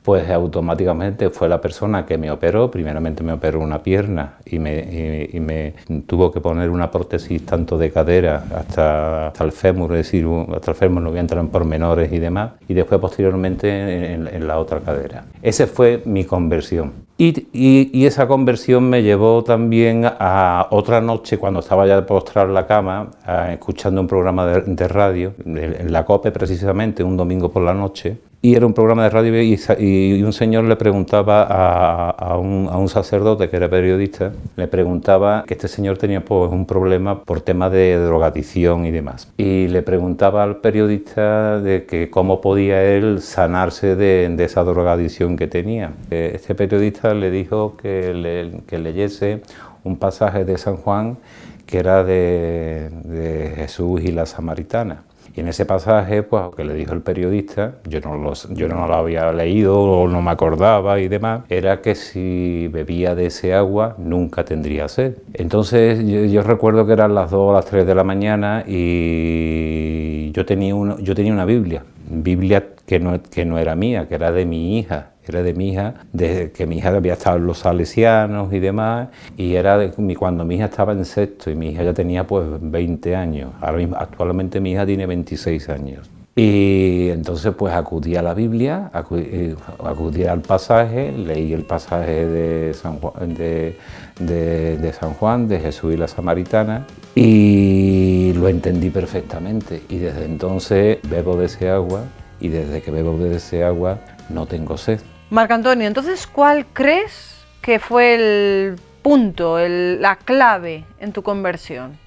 pues 0.08 0.26
automáticamente 0.30 1.28
fue 1.28 1.50
la 1.50 1.60
persona 1.60 2.06
que 2.06 2.16
me 2.16 2.30
operó. 2.30 2.70
Primeramente 2.70 3.22
me 3.22 3.34
operó 3.34 3.60
una 3.60 3.82
pierna 3.82 4.38
y 4.46 4.58
me, 4.58 5.28
me 5.34 5.74
tuvo 6.06 6.32
que 6.32 6.40
poner 6.40 6.70
una 6.70 6.90
prótesis 6.90 7.44
tanto 7.44 7.76
de 7.76 7.90
cadera 7.90 8.42
hasta, 8.56 9.26
hasta, 9.26 9.44
el 9.44 9.52
fémur, 9.52 9.92
es 9.92 10.06
decir, 10.06 10.26
hasta 10.56 10.70
el 10.70 10.76
fémur 10.78 11.02
no 11.02 11.10
voy 11.10 11.18
a 11.18 11.20
entrar 11.20 11.44
en 11.44 11.50
pormenores 11.50 12.10
y 12.10 12.18
demás, 12.20 12.52
y 12.66 12.72
después 12.72 12.98
posteriormente 12.98 14.14
en, 14.14 14.46
la 14.46 14.58
otra 14.58 14.80
cadera. 14.80 15.26
Esa 15.42 15.66
fue 15.66 16.00
mi 16.06 16.24
conversión. 16.24 17.06
Y, 17.18 17.48
y, 17.52 18.06
esa 18.06 18.26
conversión 18.28 18.88
me 18.88 19.02
llevó 19.02 19.44
también 19.44 20.04
a 20.06 20.68
otra 20.70 21.02
noche, 21.02 21.36
cuando 21.36 21.60
estaba 21.60 21.86
ya 21.86 22.06
postrado 22.06 22.48
en 22.48 22.54
la 22.54 22.66
cama, 22.66 23.10
escuchando 23.50 24.00
un 24.00 24.06
programa 24.06 24.46
de, 24.46 24.62
de 24.62 24.88
radio, 24.88 25.34
en 25.44 25.92
la 25.92 26.06
COPE 26.06 26.30
precisamente, 26.30 27.02
un 27.04 27.16
domingo 27.18 27.50
por 27.50 27.62
la 27.62 27.74
noche, 27.74 28.16
y 28.40 28.54
era 28.54 28.66
un 28.66 28.72
programa 28.72 29.02
de 29.02 29.10
radio 29.10 29.42
y, 29.42 30.22
un 30.22 30.32
señor 30.32 30.64
le 30.64 30.76
preguntaba 30.76 31.42
a, 31.42 32.38
un, 32.38 32.88
sacerdote 32.88 33.48
que 33.48 33.56
era 33.56 33.68
periodista, 33.68 34.32
le 34.56 34.68
preguntaba 34.68 35.44
que 35.46 35.54
este 35.54 35.66
señor 35.66 35.98
tenía 35.98 36.24
pues, 36.24 36.50
un 36.52 36.64
problema 36.64 37.24
por 37.24 37.40
tema 37.40 37.68
de 37.68 37.96
drogadicción 37.96 38.86
y 38.86 38.92
demás. 38.92 39.28
Y 39.38 39.66
le 39.66 39.82
preguntaba 39.82 40.44
al 40.44 40.58
periodista 40.58 41.60
de 41.60 41.84
que 41.84 42.10
cómo 42.10 42.40
podía 42.40 42.84
él 42.84 43.20
sanarse 43.20 43.96
de, 43.96 44.32
esa 44.38 44.62
drogadicción 44.62 45.36
que 45.36 45.48
tenía. 45.48 45.92
Este 46.10 46.54
periodista 46.54 47.14
le 47.14 47.30
dijo 47.32 47.76
que, 47.76 48.60
que 48.66 48.78
leyese 48.78 49.42
un 49.82 49.96
pasaje 49.96 50.44
de 50.44 50.58
San 50.58 50.76
Juan 50.76 51.18
que 51.66 51.78
era 51.78 52.02
de, 52.02 52.88
de 53.04 53.52
Jesús 53.56 54.00
y 54.02 54.12
la 54.12 54.24
samaritana. 54.24 55.02
Y 55.38 55.40
en 55.40 55.46
ese 55.46 55.66
pasaje, 55.66 56.24
pues, 56.24 56.42
que 56.56 56.64
le 56.64 56.74
dijo 56.74 56.94
el 56.94 57.00
periodista, 57.00 57.74
yo 57.88 58.00
no, 58.00 58.16
lo, 58.16 58.32
yo 58.50 58.66
no 58.66 58.88
lo 58.88 58.94
había 58.96 59.30
leído 59.30 59.80
o 59.80 60.08
no 60.08 60.20
me 60.20 60.32
acordaba 60.32 60.98
y 60.98 61.06
demás, 61.06 61.42
era 61.48 61.80
que 61.80 61.94
si 61.94 62.66
bebía 62.72 63.14
de 63.14 63.26
ese 63.26 63.54
agua 63.54 63.94
nunca 63.98 64.44
tendría 64.44 64.88
sed. 64.88 65.18
Entonces 65.34 66.04
yo, 66.04 66.42
recuerdo 66.42 66.88
que 66.88 66.92
eran 66.92 67.14
las 67.14 67.30
2 67.30 67.40
o 67.40 67.52
las 67.52 67.66
3 67.66 67.86
de 67.86 67.94
la 67.94 68.02
mañana 68.02 68.64
y 68.66 70.32
yo 70.32 70.44
tenía, 70.44 70.74
uno, 70.74 70.98
yo 70.98 71.14
tenía 71.14 71.32
una 71.32 71.44
Biblia, 71.44 71.84
Biblia 72.10 72.70
que 72.84 72.98
no, 72.98 73.22
que 73.22 73.44
no 73.44 73.58
era 73.58 73.76
mía, 73.76 74.08
que 74.08 74.16
era 74.16 74.32
de 74.32 74.44
mi 74.44 74.76
hija 74.76 75.10
era 75.32 75.42
de 75.42 75.54
mi 75.54 75.70
hija, 75.70 75.94
desde 76.12 76.50
que 76.52 76.66
mi 76.66 76.78
hija 76.78 76.88
había 76.88 77.14
estado 77.14 77.36
en 77.36 77.46
los 77.46 77.58
salesianos 77.58 78.52
y 78.52 78.58
demás, 78.58 79.08
y 79.36 79.54
era 79.54 79.78
de, 79.78 79.90
cuando 80.16 80.44
mi 80.44 80.56
hija 80.56 80.66
estaba 80.66 80.92
en 80.92 81.04
sexto 81.04 81.50
y 81.50 81.54
mi 81.54 81.70
hija 81.70 81.82
ya 81.82 81.94
tenía 81.94 82.26
pues 82.26 82.46
20 82.60 83.16
años, 83.16 83.52
ahora 83.60 83.78
mismo, 83.78 83.96
actualmente 83.96 84.60
mi 84.60 84.72
hija 84.72 84.86
tiene 84.86 85.06
26 85.06 85.68
años. 85.68 86.10
Y 86.36 87.08
entonces 87.08 87.52
pues 87.58 87.74
acudí 87.74 88.14
a 88.14 88.22
la 88.22 88.32
Biblia, 88.32 88.92
eh, 89.10 89.56
acudí, 89.84 90.22
al 90.22 90.40
pasaje, 90.40 91.10
leí 91.10 91.52
el 91.52 91.64
pasaje 91.64 92.26
de 92.26 92.74
San, 92.74 93.00
Juan, 93.00 93.34
de, 93.34 93.76
de 94.20 94.92
San 94.92 95.14
Juan, 95.14 95.48
de 95.48 95.58
Jesús 95.58 95.94
y 95.94 95.96
la 95.96 96.06
Samaritana, 96.06 96.86
y 97.16 98.34
lo 98.34 98.46
entendí 98.46 98.90
perfectamente. 98.90 99.82
Y 99.88 99.98
desde 99.98 100.26
entonces 100.26 100.98
bebo 101.10 101.36
de 101.36 101.46
ese 101.46 101.70
agua, 101.70 102.04
y 102.38 102.50
desde 102.50 102.82
que 102.82 102.92
bebo 102.92 103.18
de 103.18 103.34
ese 103.34 103.64
agua 103.64 103.98
no 104.28 104.46
tengo 104.46 104.76
sed. 104.76 105.00
Marco 105.30 105.52
Antonio, 105.52 105.86
entonces, 105.86 106.26
¿cuál 106.26 106.64
crees 106.72 107.44
que 107.60 107.78
fue 107.78 108.14
el 108.14 108.76
punto, 109.02 109.58
la 109.58 110.16
clave 110.16 110.84
en 111.00 111.12
tu 111.12 111.22
conversión? 111.22 111.98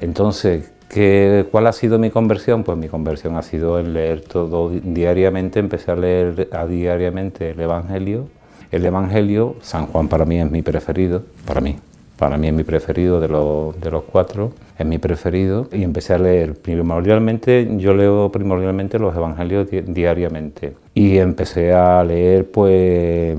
Entonces, 0.00 0.72
¿qué, 0.88 1.46
¿cuál 1.52 1.68
ha 1.68 1.72
sido 1.72 2.00
mi 2.00 2.10
conversión? 2.10 2.64
Pues 2.64 2.76
mi 2.76 2.88
conversión 2.88 3.36
ha 3.36 3.42
sido 3.42 3.78
el 3.78 3.94
leer 3.94 4.22
todo 4.22 4.70
diariamente, 4.70 5.60
empecé 5.60 5.92
a 5.92 5.94
leer 5.94 6.48
a 6.50 6.66
diariamente 6.66 7.50
el 7.50 7.60
Evangelio. 7.60 8.28
El 8.72 8.84
Evangelio, 8.84 9.54
San 9.62 9.86
Juan 9.86 10.08
para 10.08 10.24
mí 10.24 10.40
es 10.40 10.50
mi 10.50 10.62
preferido, 10.62 11.22
para 11.46 11.60
mí, 11.60 11.76
para 12.18 12.36
mí 12.38 12.48
es 12.48 12.54
mi 12.54 12.64
preferido 12.64 13.20
de 13.20 13.28
los, 13.28 13.80
de 13.80 13.90
los 13.92 14.02
cuatro 14.02 14.52
es 14.78 14.86
mi 14.86 14.98
preferido 14.98 15.68
y 15.72 15.82
empecé 15.82 16.14
a 16.14 16.18
leer. 16.18 16.54
Primordialmente, 16.54 17.68
yo 17.76 17.94
leo 17.94 18.30
primordialmente 18.30 18.98
los 18.98 19.14
evangelios 19.14 19.68
diariamente. 19.70 20.74
Y 20.96 21.18
empecé 21.18 21.72
a 21.72 22.04
leer 22.04 22.48
pues 22.52 23.36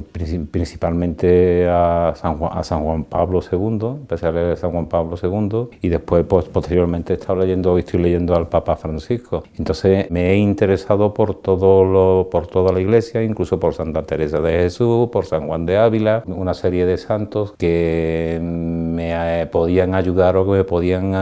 principalmente 0.51 1.67
a 1.69 2.13
San, 2.15 2.37
Juan, 2.37 2.51
a 2.53 2.63
San 2.63 2.83
Juan 2.83 3.05
Pablo 3.05 3.39
II, 3.49 3.87
empecé 4.01 4.27
a 4.27 4.31
leer 4.33 4.51
a 4.51 4.55
San 4.57 4.71
Juan 4.71 4.87
Pablo 4.87 5.15
II 5.21 5.77
y 5.81 5.87
después 5.87 6.25
pues, 6.27 6.45
posteriormente 6.45 7.13
he 7.13 7.15
estado 7.15 7.39
leyendo, 7.39 7.77
estoy 7.77 8.01
leyendo 8.01 8.35
al 8.35 8.49
Papa 8.49 8.75
Francisco. 8.75 9.45
Entonces 9.57 10.11
me 10.11 10.31
he 10.31 10.35
interesado 10.35 11.13
por, 11.13 11.35
todo 11.35 11.85
lo, 11.85 12.27
por 12.29 12.47
toda 12.47 12.73
la 12.73 12.81
iglesia, 12.81 13.23
incluso 13.23 13.57
por 13.57 13.73
Santa 13.73 14.03
Teresa 14.03 14.41
de 14.41 14.51
Jesús, 14.51 15.09
por 15.09 15.25
San 15.25 15.47
Juan 15.47 15.65
de 15.65 15.77
Ávila, 15.77 16.23
una 16.25 16.53
serie 16.53 16.85
de 16.85 16.97
santos 16.97 17.53
que 17.57 18.37
me 18.41 19.41
eh, 19.41 19.45
podían 19.45 19.95
ayudar 19.95 20.35
o 20.35 20.45
que 20.45 20.51
me 20.51 20.63
podían 20.65 21.15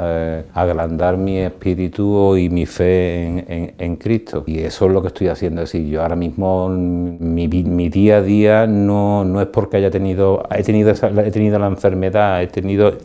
eh, 0.00 0.44
agrandar 0.54 1.16
mi 1.16 1.38
espíritu 1.38 2.36
y 2.36 2.48
mi 2.48 2.66
fe 2.66 3.74
en, 3.78 3.96
Cristo. 3.96 4.44
Y 4.46 4.60
eso 4.60 4.86
es 4.86 4.92
lo 4.92 5.02
que 5.02 5.08
estoy 5.08 5.28
haciendo. 5.28 5.62
Es 5.62 5.72
decir, 5.72 5.88
yo 5.88 6.02
ahora 6.02 6.16
mismo 6.16 6.68
mi, 6.68 7.48
día 7.48 8.18
a 8.18 8.22
día 8.22 8.66
no, 8.66 9.24
no, 9.24 9.40
es 9.40 9.48
porque 9.48 9.76
haya 9.76 9.90
tenido, 9.90 10.42
he 10.50 10.62
tenido, 10.62 10.90
he 10.90 11.30
tenido 11.30 11.58
la 11.58 11.66
enfermedad, 11.66 12.42
he 12.42 12.46
tenido, 12.46 12.96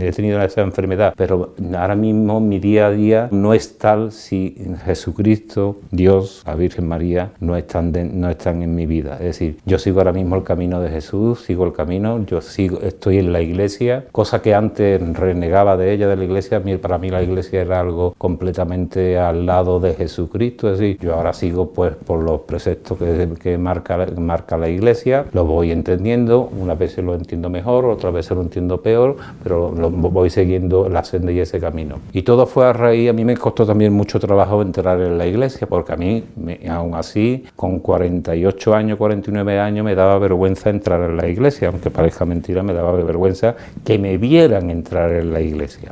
he 0.00 0.12
tenido 0.12 0.42
esa 0.42 0.60
enfermedad, 0.60 1.14
pero 1.16 1.54
ahora 1.76 1.96
mismo 1.96 2.40
mi 2.40 2.58
día 2.58 2.86
a 2.86 2.90
día 2.90 3.28
no 3.30 3.54
es 3.54 3.78
tal 3.78 4.12
si 4.12 4.56
Jesucristo, 4.84 5.78
Dios, 5.90 6.42
la 6.46 6.54
Virgen 6.54 6.86
María 6.86 7.32
no 7.40 7.56
están, 7.56 7.92
no 8.20 8.30
están 8.30 8.62
en 8.62 8.74
mi 8.74 8.86
vida. 8.86 9.14
Es 9.14 9.24
decir, 9.24 9.58
yo 9.64 9.78
sigo 9.78 10.00
ahora 10.00 10.12
mismo 10.12 10.36
el 10.36 10.44
camino 10.44 10.80
de 10.80 10.90
Jesús, 10.90 11.40
sigo 11.40 11.64
el 11.64 11.72
camino, 11.72 12.24
yo 12.24 12.40
sigo, 12.40 12.80
estoy 12.80 13.18
en 13.18 13.32
la 13.32 13.40
iglesia, 13.40 14.04
cosa 14.12 14.42
que 14.42 14.54
antes 14.54 15.00
renegaba 15.14 15.76
de 15.76 15.92
ella, 15.94 16.08
de 16.08 16.16
la 16.16 16.24
iglesia, 16.24 16.62
para 16.80 16.98
mí 16.98 17.10
la 17.10 17.22
iglesia 17.22 17.62
era 17.62 17.80
algo 17.80 18.14
completamente 18.18 19.18
al 19.18 19.46
lado 19.46 19.80
de 19.80 19.94
Jesucristo, 19.94 20.70
es 20.70 20.78
decir, 20.78 20.98
yo 21.00 21.14
ahora 21.14 21.32
sigo 21.32 21.70
pues 21.70 21.94
por 21.94 22.20
los 22.20 22.42
preceptos 22.42 22.98
que, 22.98 23.28
que 23.40 23.58
marca, 23.58 24.06
marca 24.16 24.56
la 24.56 24.68
iglesia, 24.68 25.26
lo 25.32 25.44
voy 25.44 25.70
entendiendo, 25.70 26.50
una 26.58 26.74
vez 26.74 26.96
lo 26.98 27.14
entiendo 27.14 27.50
mejor, 27.50 27.86
otra 27.86 28.10
vez 28.10 28.30
lo 28.30 28.42
entiendo 28.42 28.80
peor, 28.80 29.16
pero 29.42 29.72
lo, 29.72 29.90
voy 29.90 30.30
siguiendo 30.30 30.88
la 30.88 31.04
senda 31.04 31.32
y 31.32 31.40
ese 31.40 31.60
camino. 31.60 31.96
Y 32.12 32.22
todo 32.22 32.46
fue 32.46 32.66
a 32.66 32.72
raíz, 32.72 33.10
a 33.10 33.12
mí 33.12 33.24
me 33.24 33.36
costó 33.36 33.66
también 33.66 33.92
mucho 33.92 34.18
trabajo 34.18 34.62
entrar 34.62 35.00
en 35.00 35.18
la 35.18 35.26
iglesia, 35.26 35.66
porque 35.66 35.92
a 35.92 35.96
mí, 35.96 36.24
aún 36.68 36.94
así, 36.94 37.44
con 37.56 37.80
48 37.80 38.74
años, 38.74 38.98
49 38.98 39.58
años, 39.58 39.84
me 39.84 39.94
daba 39.94 40.18
vergüenza 40.18 40.70
entrar 40.70 41.10
en 41.10 41.16
la 41.16 41.28
iglesia, 41.28 41.68
aunque 41.68 41.90
parezca 41.90 42.24
mentira, 42.24 42.62
me 42.62 42.72
daba 42.72 42.92
vergüenza 42.92 43.54
que 43.84 43.98
me 43.98 44.18
vieran 44.18 44.70
entrar 44.70 45.12
en 45.12 45.32
la 45.32 45.40
iglesia. 45.40 45.83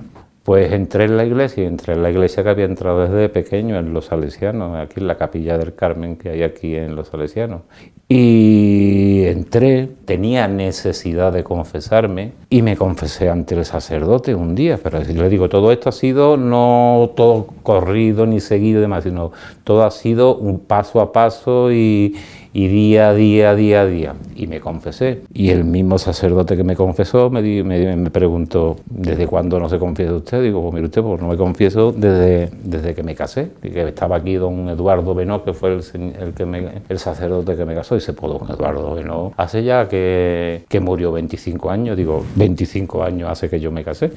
Pues 0.43 0.73
entré 0.73 1.05
en 1.05 1.17
la 1.17 1.25
iglesia, 1.25 1.69
entré 1.69 1.93
en 1.93 2.03
la 2.03 2.11
iglesia 2.11 2.43
que 2.43 2.49
había 2.49 2.65
entrado 2.65 3.03
desde 3.03 3.29
pequeño 3.29 3.79
en 3.79 3.95
Los 3.95 4.07
Salesianos, 4.07 4.77
aquí 4.77 4.99
en 4.99 5.07
la 5.07 5.17
capilla 5.17 5.57
del 5.57 5.75
Carmen 5.75 6.16
que 6.16 6.31
hay 6.31 6.43
aquí 6.43 6.75
en 6.75 6.97
Los 6.97 7.09
Salesianos. 7.09 7.62
Y 8.09 9.23
entré, 9.27 9.88
tenía 10.05 10.49
necesidad 10.49 11.33
de 11.33 11.45
confesarme 11.45 12.33
y 12.51 12.61
me 12.62 12.77
confesé 12.77 13.31
ante 13.31 13.55
el 13.55 13.64
sacerdote 13.64 14.35
un 14.35 14.57
día. 14.57 14.81
Pero 14.83 14.99
le 14.99 15.29
digo, 15.29 15.49
todo 15.49 15.71
esto 15.71 15.88
ha 15.88 15.93
sido 15.93 16.37
no 16.37 17.12
todo 17.16 17.47
corrido 17.62 18.27
ni 18.27 18.40
seguido 18.40 18.81
y 18.81 18.83
demás, 18.83 19.05
sino 19.05 19.31
todo 19.62 19.85
ha 19.85 19.90
sido 19.93 20.37
un 20.37 20.59
paso 20.59 21.01
a 21.01 21.12
paso 21.12 21.71
y, 21.73 22.16
y 22.55 22.69
día 22.69 23.09
a 23.09 23.15
día, 23.15 23.55
día 23.55 23.83
a 23.83 23.87
día. 23.87 24.15
Y 24.35 24.47
me 24.47 24.61
confesé. 24.61 25.23
Y 25.33 25.51
el 25.51 25.65
mismo 25.65 25.99
sacerdote 25.99 26.57
que 26.57 26.65
me 26.65 26.77
confesó 26.77 27.31
me, 27.31 27.43
me, 27.65 28.11
preguntó, 28.11 28.77
¿desde 28.87 29.27
cuándo 29.27 29.59
no 29.59 29.69
se 29.69 29.79
confiesa 29.79 30.15
usted? 30.15 30.43
Digo, 30.43 30.61
pues 30.62 30.75
mire 30.75 30.87
usted, 30.87 31.03
pues 31.03 31.21
no 31.21 31.29
me 31.29 31.37
confieso 31.37 31.93
desde, 31.93 32.51
desde 32.62 32.95
que 32.95 33.03
me 33.03 33.15
casé. 33.15 33.51
Y 33.62 33.71
que 33.71 33.88
estaba 33.88 34.17
aquí 34.17 34.35
don 34.35 34.69
Eduardo 34.69 35.15
Benó, 35.15 35.45
que 35.45 35.55
fue 35.55 35.75
el, 35.75 35.83
el, 36.21 36.35
que 36.35 36.45
me, 36.45 36.83
el 36.88 36.99
sacerdote 36.99 37.57
que 37.57 37.65
me 37.65 37.75
casó. 37.75 37.97
Y 37.97 38.01
se 38.01 38.12
pues 38.12 38.33
don 38.33 38.51
Eduardo 38.51 38.95
Benó, 38.95 39.33
hace 39.37 39.65
ya 39.65 39.88
que, 39.88 40.65
que 40.69 40.81
murió 40.81 41.12
25 41.12 41.71
años. 41.71 41.97
Digo, 41.97 42.25
25 42.37 43.03
años 43.03 43.31
hace 43.31 43.49
que 43.49 43.61
yo 43.61 43.73
me 43.73 43.83
casé. 43.83 44.11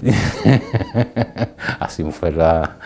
Así 1.80 2.04
fue 2.04 2.32
la 2.32 2.78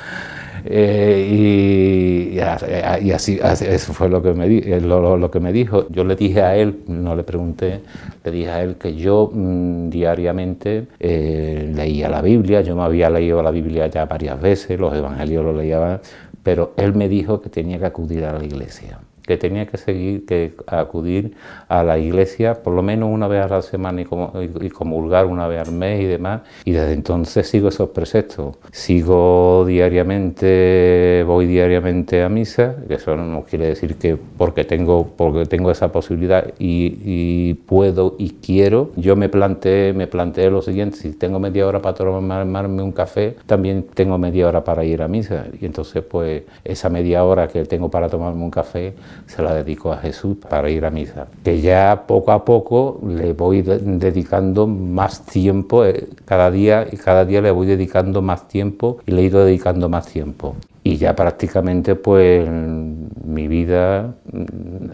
eh, 0.71 2.31
y, 2.31 3.11
así, 3.11 3.39
eso 3.41 3.91
fue 3.93 4.07
lo 4.07 4.21
que, 4.21 4.33
me, 4.33 4.45
eh, 4.45 4.79
lo, 4.79 5.31
que 5.31 5.39
me 5.39 5.51
dijo. 5.51 5.87
Yo 5.89 6.03
le 6.03 6.15
dije 6.15 6.43
a 6.43 6.55
él, 6.55 6.81
no 6.87 7.15
le 7.15 7.23
pregunté, 7.23 7.81
le 8.23 8.31
dije 8.31 8.49
a 8.51 8.61
él 8.61 8.75
que 8.75 8.95
yo 8.95 9.31
mm, 9.33 9.89
diariamente 9.89 10.85
eh, 10.99 11.71
leía 11.75 12.07
la 12.09 12.21
Biblia, 12.21 12.61
yo 12.61 12.75
me 12.75 12.83
había 12.83 13.09
leído 13.09 13.41
la 13.41 13.49
Biblia 13.49 13.87
ya 13.87 14.05
varias 14.05 14.39
veces, 14.39 14.79
los 14.79 14.93
evangelios 14.93 15.43
los 15.43 15.55
leía, 15.55 15.99
pero 16.43 16.73
él 16.77 16.93
me 16.93 17.09
dijo 17.09 17.41
que 17.41 17.49
tenía 17.49 17.79
que 17.79 17.85
acudir 17.85 18.23
a 18.25 18.33
la 18.33 18.45
iglesia 18.45 18.99
que 19.29 19.37
tenía 19.37 19.67
que 19.67 19.77
seguir, 19.77 20.25
que 20.25 20.53
acudir 20.65 21.35
a 21.67 21.83
la 21.83 21.99
iglesia 21.99 22.63
por 22.63 22.73
lo 22.73 22.81
menos 22.81 23.11
una 23.11 23.27
vez 23.27 23.45
a 23.45 23.47
la 23.47 23.61
semana 23.61 24.01
y, 24.01 24.69
comulgar 24.69 25.27
una 25.27 25.47
vez 25.47 25.67
al 25.67 25.71
mes 25.71 26.01
y 26.01 26.05
demás. 26.05 26.41
Y 26.65 26.71
desde 26.71 26.93
entonces 26.93 27.47
sigo 27.47 27.69
esos 27.69 27.89
preceptos. 27.89 28.55
Sigo 28.71 29.65
diariamente, 29.67 31.23
voy 31.27 31.45
diariamente 31.45 32.23
a 32.23 32.29
misa, 32.29 32.77
que 32.87 32.95
eso 32.95 33.15
no 33.15 33.43
quiere 33.43 33.67
decir 33.67 33.97
que 33.97 34.17
porque 34.17 34.65
tengo, 34.65 35.07
porque 35.15 35.45
tengo 35.45 35.69
esa 35.69 35.91
posibilidad 35.91 36.51
y, 36.57 37.53
puedo 37.67 38.15
y 38.17 38.31
quiero, 38.41 38.91
yo 38.95 39.15
me 39.15 39.29
planteé, 39.29 39.93
me 39.93 40.07
planteé 40.07 40.49
lo 40.49 40.63
siguiente, 40.63 40.97
si 40.97 41.11
tengo 41.11 41.39
media 41.39 41.67
hora 41.67 41.83
para 41.83 41.93
tomarme 41.93 42.81
un 42.81 42.91
café, 42.91 43.35
también 43.45 43.85
tengo 43.93 44.17
media 44.17 44.47
hora 44.47 44.63
para 44.63 44.83
ir 44.83 45.03
a 45.03 45.07
misa. 45.07 45.45
Y 45.61 45.67
entonces 45.67 46.03
pues 46.03 46.43
esa 46.63 46.89
media 46.89 47.23
hora 47.23 47.47
que 47.47 47.63
tengo 47.65 47.91
para 47.91 48.09
tomarme 48.09 48.43
un 48.43 48.49
café, 48.49 48.95
se 49.27 49.41
la 49.41 49.53
dedico 49.53 49.91
a 49.91 49.97
Jesús 49.97 50.37
para 50.37 50.69
ir 50.69 50.85
a 50.85 50.89
misa. 50.89 51.27
Que 51.43 51.61
ya 51.61 52.03
poco 52.07 52.31
a 52.31 52.45
poco 52.45 52.99
le 53.07 53.33
voy 53.33 53.61
dedicando 53.61 54.67
más 54.67 55.25
tiempo, 55.25 55.85
eh, 55.85 56.07
cada 56.25 56.51
día 56.51 56.87
y 56.91 56.97
cada 56.97 57.25
día 57.25 57.41
le 57.41 57.51
voy 57.51 57.67
dedicando 57.67 58.21
más 58.21 58.47
tiempo 58.47 58.99
y 59.05 59.11
le 59.11 59.21
he 59.21 59.25
ido 59.25 59.43
dedicando 59.45 59.89
más 59.89 60.07
tiempo. 60.07 60.55
Y 60.83 60.97
ya 60.97 61.15
prácticamente 61.15 61.95
pues 61.95 62.49
mi 62.49 63.47
vida 63.47 64.15
mm, 64.31 64.89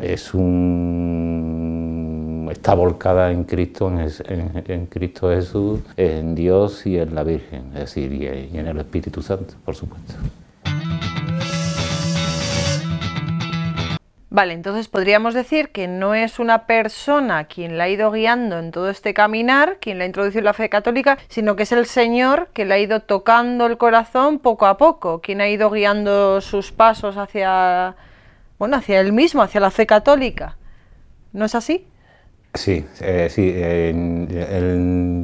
está 2.50 2.74
volcada 2.74 3.32
en 3.32 3.44
Cristo, 3.44 3.90
en, 3.90 4.88
Cristo 4.88 5.30
Jesús, 5.30 5.80
en 5.98 6.36
Dios 6.36 6.86
y 6.86 6.98
en 6.98 7.16
la 7.16 7.24
Virgen, 7.24 7.68
es 7.74 7.80
decir, 7.82 8.12
y 8.14 8.58
en 8.58 8.68
el 8.68 8.78
Espíritu 8.78 9.22
Santo, 9.22 9.54
por 9.64 9.76
supuesto. 9.76 10.16
Vale, 14.36 14.52
entonces 14.52 14.90
podríamos 14.90 15.34
decir 15.34 15.70
que 15.70 15.88
no 15.88 16.14
es 16.14 16.40
una 16.40 16.66
persona 16.66 17.46
quien 17.46 17.78
la 17.78 17.86
ha 17.86 17.90
ido 17.90 18.12
guiando 18.12 18.60
en 18.60 18.72
todo 18.72 18.90
este 18.90 19.14
caminar, 19.14 19.78
quien 19.80 19.98
la 19.98 20.04
ha 20.04 20.08
introducido 20.08 20.40
en 20.40 20.46
la 20.46 20.54
fe 20.54 20.68
católica, 20.68 21.18
sino 21.30 21.56
que 21.56 21.64
es 21.64 21.72
el 21.72 21.86
Señor 21.86 22.50
que 22.52 22.66
le 22.66 22.74
ha 22.74 22.80
ido 22.80 23.00
tocando 23.00 23.66
el 23.66 23.78
corazón 23.78 24.40
poco 24.40 24.66
a 24.66 24.76
poco, 24.76 25.22
quien 25.22 25.40
ha 25.40 25.48
ido 25.48 25.70
guiando 25.70 26.42
sus 26.42 26.74
pasos 26.74 27.16
hacia, 27.16 27.96
bueno, 28.60 28.76
hacia 28.76 29.00
él 29.00 29.14
mismo, 29.14 29.42
hacia 29.42 29.62
la 29.62 29.72
fe 29.72 29.86
católica. 29.86 30.58
¿No 31.32 31.46
es 31.46 31.56
así? 31.56 31.88
Sí, 32.56 32.86
eh, 33.02 33.28
sí. 33.30 33.54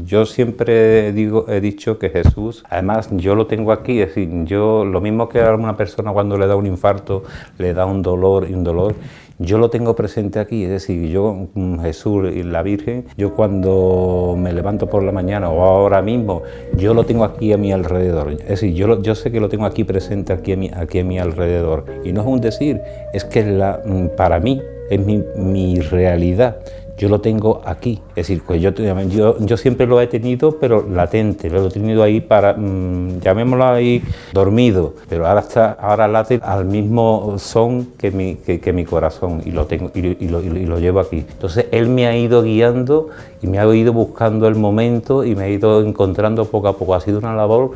yo 0.06 0.26
siempre 0.26 1.14
digo, 1.14 1.46
he 1.48 1.62
dicho 1.62 1.98
que 1.98 2.10
Jesús, 2.10 2.64
además 2.70 3.10
yo 3.12 3.36
lo 3.36 3.48
tengo 3.48 3.72
aquí, 3.72 4.02
es 4.02 4.10
decir, 4.10 4.30
yo 4.46 4.84
lo 4.86 5.00
mismo 5.02 5.30
que 5.30 5.42
a 5.42 5.56
una 5.56 5.78
persona 5.78 6.12
cuando 6.12 6.38
le 6.38 6.48
da 6.48 6.56
un 6.56 6.68
infarto, 6.68 7.24
le 7.58 7.74
da 7.74 7.86
un 7.86 8.02
dolor 8.02 8.48
y 8.50 8.54
un 8.54 8.64
dolor, 8.64 8.96
yo 9.40 9.58
lo 9.58 9.72
tengo 9.72 9.96
presente 9.96 10.40
aquí, 10.40 10.66
es 10.66 10.70
decir, 10.70 11.10
yo, 11.10 11.48
mm, 11.56 11.80
Jesús 11.80 12.30
y 12.32 12.44
la 12.44 12.62
Virgen, 12.62 13.06
yo 13.18 13.34
cuando 13.34 14.36
me 14.38 14.54
levanto 14.54 14.88
por 14.88 15.02
la 15.02 15.12
mañana 15.12 15.50
o 15.50 15.64
ahora 15.64 16.04
mismo, 16.04 16.44
yo 16.78 16.94
lo 16.94 17.06
tengo 17.06 17.24
aquí 17.24 17.52
a 17.52 17.58
mi 17.58 17.72
alrededor. 17.72 18.34
Es 18.34 18.48
decir, 18.48 18.76
yo, 18.76 19.02
yo 19.02 19.16
sé 19.16 19.32
que 19.32 19.40
lo 19.40 19.50
tengo 19.50 19.66
aquí 19.66 19.84
presente 19.84 20.32
aquí 20.32 20.52
a 20.54 20.58
mi, 20.58 20.70
aquí 20.70 21.00
a 21.00 21.04
mi 21.04 21.18
alrededor. 21.18 21.86
Y 22.04 22.14
no 22.14 22.22
es 22.22 22.28
un 22.28 22.40
decir, 22.40 22.82
es 23.14 23.26
que 23.26 23.44
la, 23.44 23.82
mm, 23.84 24.16
para 24.16 24.40
mí 24.40 24.62
es 24.92 25.04
mi, 25.04 25.24
mi 25.36 25.80
realidad. 25.80 26.58
Yo 27.02 27.10
lo 27.10 27.20
tengo 27.20 27.62
aquí. 27.66 28.00
Es 28.10 28.28
decir, 28.28 28.44
pues 28.46 28.62
yo, 28.62 28.70
yo, 28.70 29.36
yo 29.40 29.58
siempre 29.58 29.88
lo 29.88 30.00
he 30.00 30.06
tenido, 30.06 30.60
pero 30.60 30.88
latente, 30.88 31.50
lo 31.50 31.66
he 31.66 31.72
tenido 31.72 32.04
ahí 32.04 32.22
para, 32.22 32.54
mm, 32.54 33.22
llamémoslo 33.22 33.66
ahí, 33.66 34.04
dormido, 34.34 34.94
pero 35.10 35.26
ahora 35.26 35.40
está, 35.40 35.72
ahora 35.72 36.08
late 36.08 36.40
al 36.44 36.66
mismo 36.66 37.40
son 37.40 37.88
que 37.98 38.12
mi, 38.12 38.36
que, 38.36 38.72
mi 38.72 38.86
corazón 38.86 39.42
y 39.44 39.50
lo, 39.50 39.66
tengo, 39.66 39.90
y, 39.96 40.02
lo, 40.28 40.42
y 40.44 40.66
lo 40.68 40.78
llevo 40.78 41.00
aquí. 41.00 41.26
Entonces 41.28 41.66
él 41.72 41.90
me 41.90 42.06
ha 42.06 42.16
ido 42.16 42.44
guiando 42.44 43.10
y 43.42 43.48
me 43.48 43.58
ha 43.58 43.66
ido 43.74 43.94
buscando 43.94 44.48
el 44.48 44.54
momento 44.54 45.26
y 45.26 45.36
me 45.36 45.46
ha 45.46 45.50
ido 45.50 45.84
encontrando 45.84 46.46
poco 46.46 46.68
a 46.68 46.78
poco. 46.78 46.94
Ha 46.94 47.02
sido 47.02 47.18
una 47.18 47.34
labor 47.36 47.72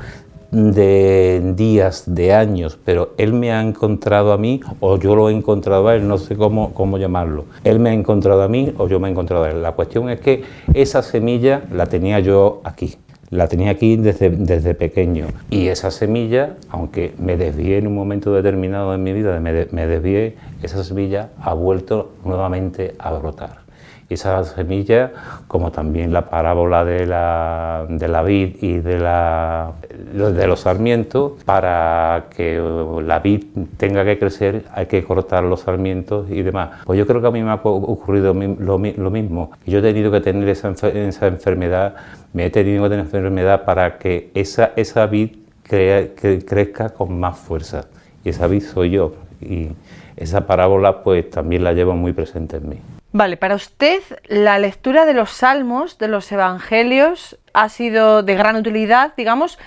de 0.56 1.54
días, 1.56 2.04
de 2.08 2.34
años, 2.34 2.80
pero 2.86 3.14
él 3.18 3.34
me 3.34 3.52
ha 3.52 3.62
encontrado 3.62 4.32
a 4.32 4.38
mí 4.38 4.62
o 4.80 4.98
yo 4.98 5.14
lo 5.16 5.30
he 5.30 5.34
encontrado 5.34 5.90
a 5.90 5.96
él, 5.96 6.08
no 6.08 6.18
sé 6.18 6.38
cómo, 6.38 6.74
cómo 6.74 6.98
llamarlo. 6.98 7.44
Él 7.66 7.80
me 7.80 7.90
ha 7.90 7.94
encontrado 7.94 8.42
a 8.42 8.48
mí 8.48 8.74
o 8.78 8.88
yo 8.88 9.00
me 9.02 9.10
he 9.10 9.12
encontrado 9.12 9.44
a 9.44 9.50
él. 9.50 9.62
La 9.62 9.74
cuestión 9.74 10.10
es 10.10 10.22
que 10.22 10.44
esa 10.74 11.02
semilla 11.02 11.64
la 11.74 11.88
tenía 11.88 12.22
yo 12.22 12.62
aquí. 12.64 12.96
La 13.32 13.48
tenía 13.48 13.72
aquí 13.72 13.98
desde, 13.98 14.30
desde 14.30 14.76
pequeño 14.76 15.28
y 15.50 15.68
esa 15.68 15.92
semilla, 15.92 16.56
aunque 16.70 17.14
me 17.18 17.36
desvié 17.36 17.80
en 17.80 17.88
un 17.88 17.96
momento 17.96 18.34
determinado 18.34 18.92
de 18.92 18.98
mi 18.98 19.12
vida, 19.12 19.38
me, 19.40 19.52
desvié, 19.88 20.38
esa 20.62 20.84
semilla 20.84 21.32
ha 21.42 21.54
vuelto 21.54 22.12
nuevamente 22.24 22.96
a 22.98 23.12
brotar 23.14 23.65
esa 24.10 24.44
semilla, 24.44 25.12
como 25.48 25.72
también 25.72 26.14
la 26.14 26.30
parábola 26.30 26.86
de 26.86 27.08
la, 27.08 27.86
de 27.90 28.08
la 28.08 28.22
vid 28.22 28.58
y 28.62 28.78
de, 28.78 29.00
la, 29.00 29.72
de 30.14 30.48
los 30.48 30.60
sarmientos, 30.60 31.44
para 31.44 32.26
que 32.36 32.62
la 33.04 33.20
vid 33.20 33.46
tenga 33.78 34.06
que 34.06 34.20
crecer 34.20 34.66
hay 34.74 34.86
que 34.86 35.04
cortar 35.04 35.44
los 35.44 35.62
sarmientos 35.62 36.30
y 36.30 36.44
demás. 36.44 36.82
Pues 36.86 37.00
yo 37.00 37.08
creo 37.08 37.22
que 37.22 37.28
a 37.28 37.32
mí 37.32 37.42
me 37.42 37.52
ha 37.52 37.56
ocurrido 37.56 38.34
lo, 38.34 38.78
mismo. 39.10 39.52
Yo 39.66 39.80
he 39.80 39.82
tenido 39.82 40.12
que 40.12 40.22
tener 40.22 40.48
esa, 40.50 40.70
esa 40.70 41.28
enfermedad, 41.28 41.96
me 42.34 42.46
he 42.46 42.50
tenido 42.50 42.84
que 42.84 42.90
tener 42.90 43.06
enfermedad 43.06 43.66
para 43.66 43.98
que 43.98 44.30
esa, 44.34 44.72
esa 44.76 45.08
vid 45.08 45.32
crezca 45.64 46.90
con 46.90 47.20
más 47.20 47.38
fuerza. 47.38 47.86
Y 48.24 48.30
esa 48.30 48.48
vid 48.48 48.62
soy 48.62 48.92
yo. 48.92 49.14
Y 49.42 49.70
esa 50.16 50.46
parábola 50.46 51.04
pues 51.04 51.30
también 51.30 51.64
la 51.64 51.74
llevo 51.74 51.96
muy 51.96 52.14
presente 52.14 52.58
en 52.58 52.70
mí. 52.70 52.78
Vale, 53.18 53.38
para 53.38 53.56
usted 53.56 54.02
la 54.28 54.60
lectura 54.60 55.06
de 55.06 55.14
los 55.14 55.30
salmos, 55.30 55.98
de 55.98 56.10
los 56.10 56.30
evangelios, 56.34 57.40
ha 57.54 57.70
sido 57.70 58.24
de 58.24 58.36
gran 58.36 58.58
utilidad, 58.58 59.14
digamos, 59.16 59.58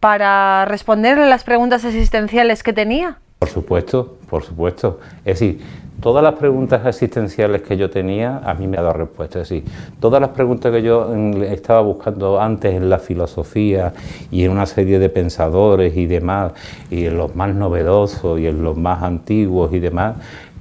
para 0.00 0.64
responderle 0.64 1.28
las 1.28 1.44
preguntas 1.44 1.84
existenciales 1.84 2.64
que 2.64 2.72
tenía. 2.72 3.18
Por 3.38 3.48
supuesto, 3.48 4.16
por 4.28 4.42
supuesto. 4.42 4.98
Es 5.24 5.38
decir, 5.38 5.60
todas 6.00 6.24
las 6.24 6.34
preguntas 6.34 6.84
existenciales 6.84 7.62
que 7.62 7.76
yo 7.76 7.90
tenía, 7.90 8.38
a 8.38 8.54
mí 8.54 8.66
me 8.66 8.76
ha 8.76 8.82
dado 8.82 8.94
respuesta. 8.94 9.40
Es 9.40 9.50
decir, 9.50 9.64
todas 10.00 10.20
las 10.20 10.30
preguntas 10.30 10.72
que 10.72 10.82
yo 10.82 11.14
estaba 11.42 11.82
buscando 11.82 12.40
antes 12.40 12.74
en 12.74 12.90
la 12.90 12.98
filosofía 12.98 13.92
y 14.32 14.44
en 14.44 14.50
una 14.50 14.66
serie 14.66 14.98
de 14.98 15.08
pensadores 15.10 15.96
y 15.96 16.06
demás, 16.06 16.54
y 16.90 17.06
en 17.06 17.16
los 17.16 17.36
más 17.36 17.54
novedosos 17.54 18.40
y 18.40 18.48
en 18.48 18.64
los 18.64 18.76
más 18.76 19.00
antiguos 19.02 19.72
y 19.72 19.78
demás, 19.78 20.16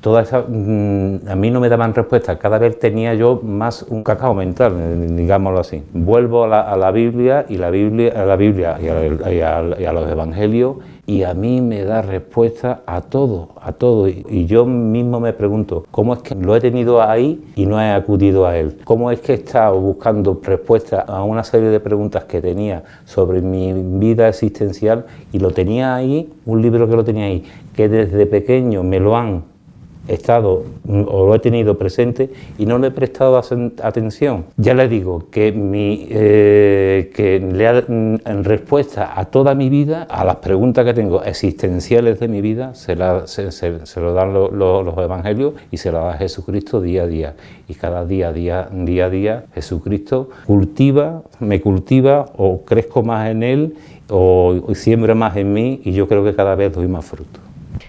todas 0.06 0.28
esas, 0.28 0.46
mm, 0.48 1.28
a 1.28 1.36
mí 1.36 1.50
no 1.50 1.60
me 1.60 1.68
daban 1.68 1.96
respuesta, 1.96 2.38
cada 2.38 2.60
vez 2.60 2.78
tenía 2.78 3.16
yo 3.16 3.42
más 3.44 3.82
un 3.90 4.04
cacao 4.04 4.36
mental, 4.36 5.18
digámoslo 5.18 5.62
así. 5.62 5.82
Vuelvo 5.94 6.44
a 6.44 6.78
la, 6.78 6.92
Biblia 6.92 7.48
y 7.50 7.58
la 7.58 7.72
Biblia, 7.72 8.14
a 8.16 8.24
la 8.24 8.36
Biblia 8.36 8.78
y 8.80 9.42
a, 9.42 9.92
los 9.92 10.12
evangelios 10.12 10.76
y 11.08 11.24
a 11.24 11.34
mí 11.34 11.60
me 11.60 11.84
da 11.86 12.04
respuesta 12.04 12.82
a 12.86 13.02
todo, 13.02 13.50
a 13.60 13.72
todo. 13.72 14.08
Y, 14.08 14.46
yo 14.46 14.68
mismo 14.68 15.20
me 15.20 15.34
pregunto, 15.34 15.88
¿cómo 15.90 16.14
es 16.14 16.22
que 16.22 16.36
lo 16.36 16.56
he 16.56 16.62
tenido 16.62 17.02
ahí 17.02 17.44
y 17.56 17.66
no 17.66 17.82
he 17.82 17.90
acudido 17.90 18.46
a 18.46 18.56
él? 18.56 18.78
¿Cómo 18.84 19.10
es 19.10 19.22
que 19.22 19.32
he 19.32 19.36
estado 19.38 19.80
buscando 19.80 20.40
respuesta 20.44 21.02
a 21.02 21.24
una 21.24 21.44
serie 21.44 21.70
de 21.70 21.80
preguntas 21.80 22.26
que 22.26 22.42
tenía 22.42 22.84
sobre 23.06 23.42
mi 23.42 23.74
vida 23.74 24.30
existencial 24.30 25.08
y 25.32 25.40
lo 25.40 25.50
tenía 25.50 25.96
ahí, 25.96 26.32
un 26.46 26.62
libro 26.62 26.88
que 26.88 26.96
lo 26.96 27.04
tenía 27.04 27.26
ahí, 27.26 27.44
que 27.76 27.90
desde 27.90 28.28
pequeño 28.28 28.84
me 28.84 29.00
lo 29.00 29.18
han 29.18 29.55
estado 30.08 30.64
o 30.88 31.28
lo 31.28 31.36
he 31.36 31.40
tenido 31.40 31.78
presente 31.78 32.30
y 32.58 32.66
no 32.66 32.78
le 32.78 32.88
he 32.88 32.92
prestado 32.92 33.38
atención. 33.38 34.46
Ya 34.58 34.74
le 34.74 34.88
digo 34.88 35.24
que, 35.32 35.52
mi, 35.52 36.08
eh, 36.10 37.12
que 37.16 37.40
le 37.40 37.68
ha, 37.68 37.84
en 37.88 38.44
respuesta 38.44 39.20
a 39.20 39.26
toda 39.26 39.56
mi 39.56 39.70
vida, 39.70 40.04
a 40.04 40.24
las 40.26 40.38
preguntas 40.38 40.86
que 40.86 40.94
tengo 40.94 41.24
existenciales 41.24 42.20
de 42.20 42.28
mi 42.28 42.42
vida, 42.42 42.76
se, 42.76 42.96
lo 42.96 44.14
dan 44.14 44.34
los 44.34 44.98
evangelios 44.98 45.54
y 45.72 45.78
se 45.78 45.92
lo 45.92 46.00
da 46.00 46.14
Jesucristo 46.18 46.82
día 46.82 47.04
a 47.04 47.08
día. 47.08 47.34
Y 47.68 47.74
cada 47.74 48.06
día, 48.06 48.32
día, 48.32 48.70
día 48.72 49.06
a 49.06 49.10
día, 49.10 49.46
Jesucristo 49.54 50.30
cultiva, 50.46 51.24
me 51.40 51.62
cultiva 51.62 52.26
o 52.38 52.62
crezco 52.62 53.04
más 53.04 53.30
en 53.30 53.44
Él 53.44 53.76
o 54.10 54.62
siembra 54.76 55.16
más 55.16 55.36
en 55.36 55.52
mí 55.52 55.82
y 55.84 55.94
yo 55.94 56.08
creo 56.08 56.24
que 56.24 56.36
cada 56.36 56.56
vez 56.56 56.72
doy 56.74 56.88
más 56.88 57.06
fruto. 57.06 57.45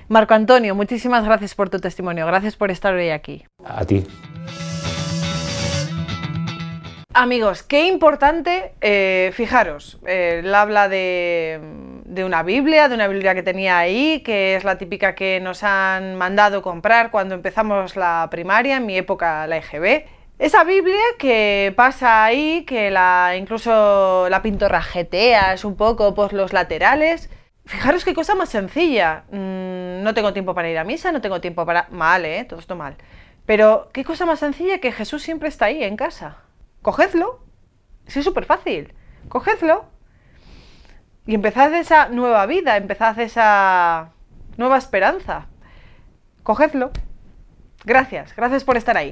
Marco 0.09 0.35
Antonio, 0.35 0.75
muchísimas 0.75 1.25
gracias 1.25 1.55
por 1.55 1.71
tu 1.71 1.79
testimonio. 1.79 2.27
Gracias 2.27 2.57
por 2.57 2.71
estar 2.71 2.95
hoy 2.95 3.11
aquí. 3.11 3.45
A 3.65 3.85
ti. 3.85 4.07
Amigos, 7.19 7.63
qué 7.63 7.87
importante, 7.87 8.75
eh, 8.83 9.31
fijaros, 9.33 9.99
eh, 10.07 10.43
él 10.45 10.55
habla 10.55 10.87
de, 10.91 11.59
de, 12.05 12.25
una 12.27 12.43
Biblia, 12.43 12.91
de 12.91 12.95
una 12.95 13.09
Biblia 13.09 13.35
que 13.35 13.43
tenía 13.43 13.79
ahí, 13.79 14.21
que 14.21 14.55
es 14.55 14.65
la 14.65 14.77
típica 14.77 15.15
que 15.15 15.41
nos 15.41 15.63
han 15.63 16.17
mandado 16.17 16.61
comprar 16.61 17.11
cuando 17.11 17.35
empezamos 17.35 17.97
la 17.97 18.29
primaria, 18.31 18.77
en 18.77 18.85
mi 18.85 18.99
época 18.99 19.47
la 19.47 19.57
EGB. 19.57 20.05
Esa 20.39 20.65
Biblia 20.65 21.01
que 21.19 21.73
pasa 21.75 22.23
ahí, 22.23 22.67
que 22.67 22.91
la 22.91 23.35
incluso 23.39 24.29
la 24.29 24.43
pintorrajeteas 24.43 25.65
un 25.65 25.75
poco 25.75 26.15
por 26.15 26.35
los 26.35 26.53
laterales, 26.53 27.31
Fijaros 27.67 28.05
qué 28.05 28.15
cosa 28.15 28.35
más 28.35 28.49
sencilla. 28.49 29.25
Mm, 29.31 30.03
no 30.03 30.15
tengo 30.15 30.33
tiempo 30.33 30.55
para 30.55 30.71
ir 30.71 30.79
a 30.79 30.85
misa, 30.85 31.13
no 31.13 31.21
tengo 31.21 31.41
tiempo 31.41 31.67
para... 31.67 31.89
Mal, 31.91 32.25
¿eh? 32.25 32.45
Todo 32.45 32.61
esto 32.61 32.77
mal. 32.77 32.97
Pero 33.45 33.89
qué 33.93 34.05
cosa 34.05 34.25
más 34.25 34.39
sencilla 34.39 34.79
que 34.79 34.93
Jesús 34.93 35.23
siempre 35.23 35.49
está 35.49 35.67
ahí, 35.67 35.83
en 35.83 35.97
casa. 35.97 36.39
Cogedlo. 36.83 37.41
es 38.07 38.25
súper 38.25 38.45
fácil. 38.45 38.95
Cogedlo. 39.29 39.85
Y 41.27 41.35
empezad 41.35 41.75
esa 41.75 42.09
nueva 42.09 42.47
vida, 42.47 42.77
empezad 42.77 43.19
esa 43.19 44.13
nueva 44.57 44.79
esperanza. 44.79 45.47
Cogedlo. 46.45 46.93
Gracias, 47.85 48.35
gracias 48.37 48.63
por 48.63 48.77
estar 48.77 48.97
ahí. 48.97 49.11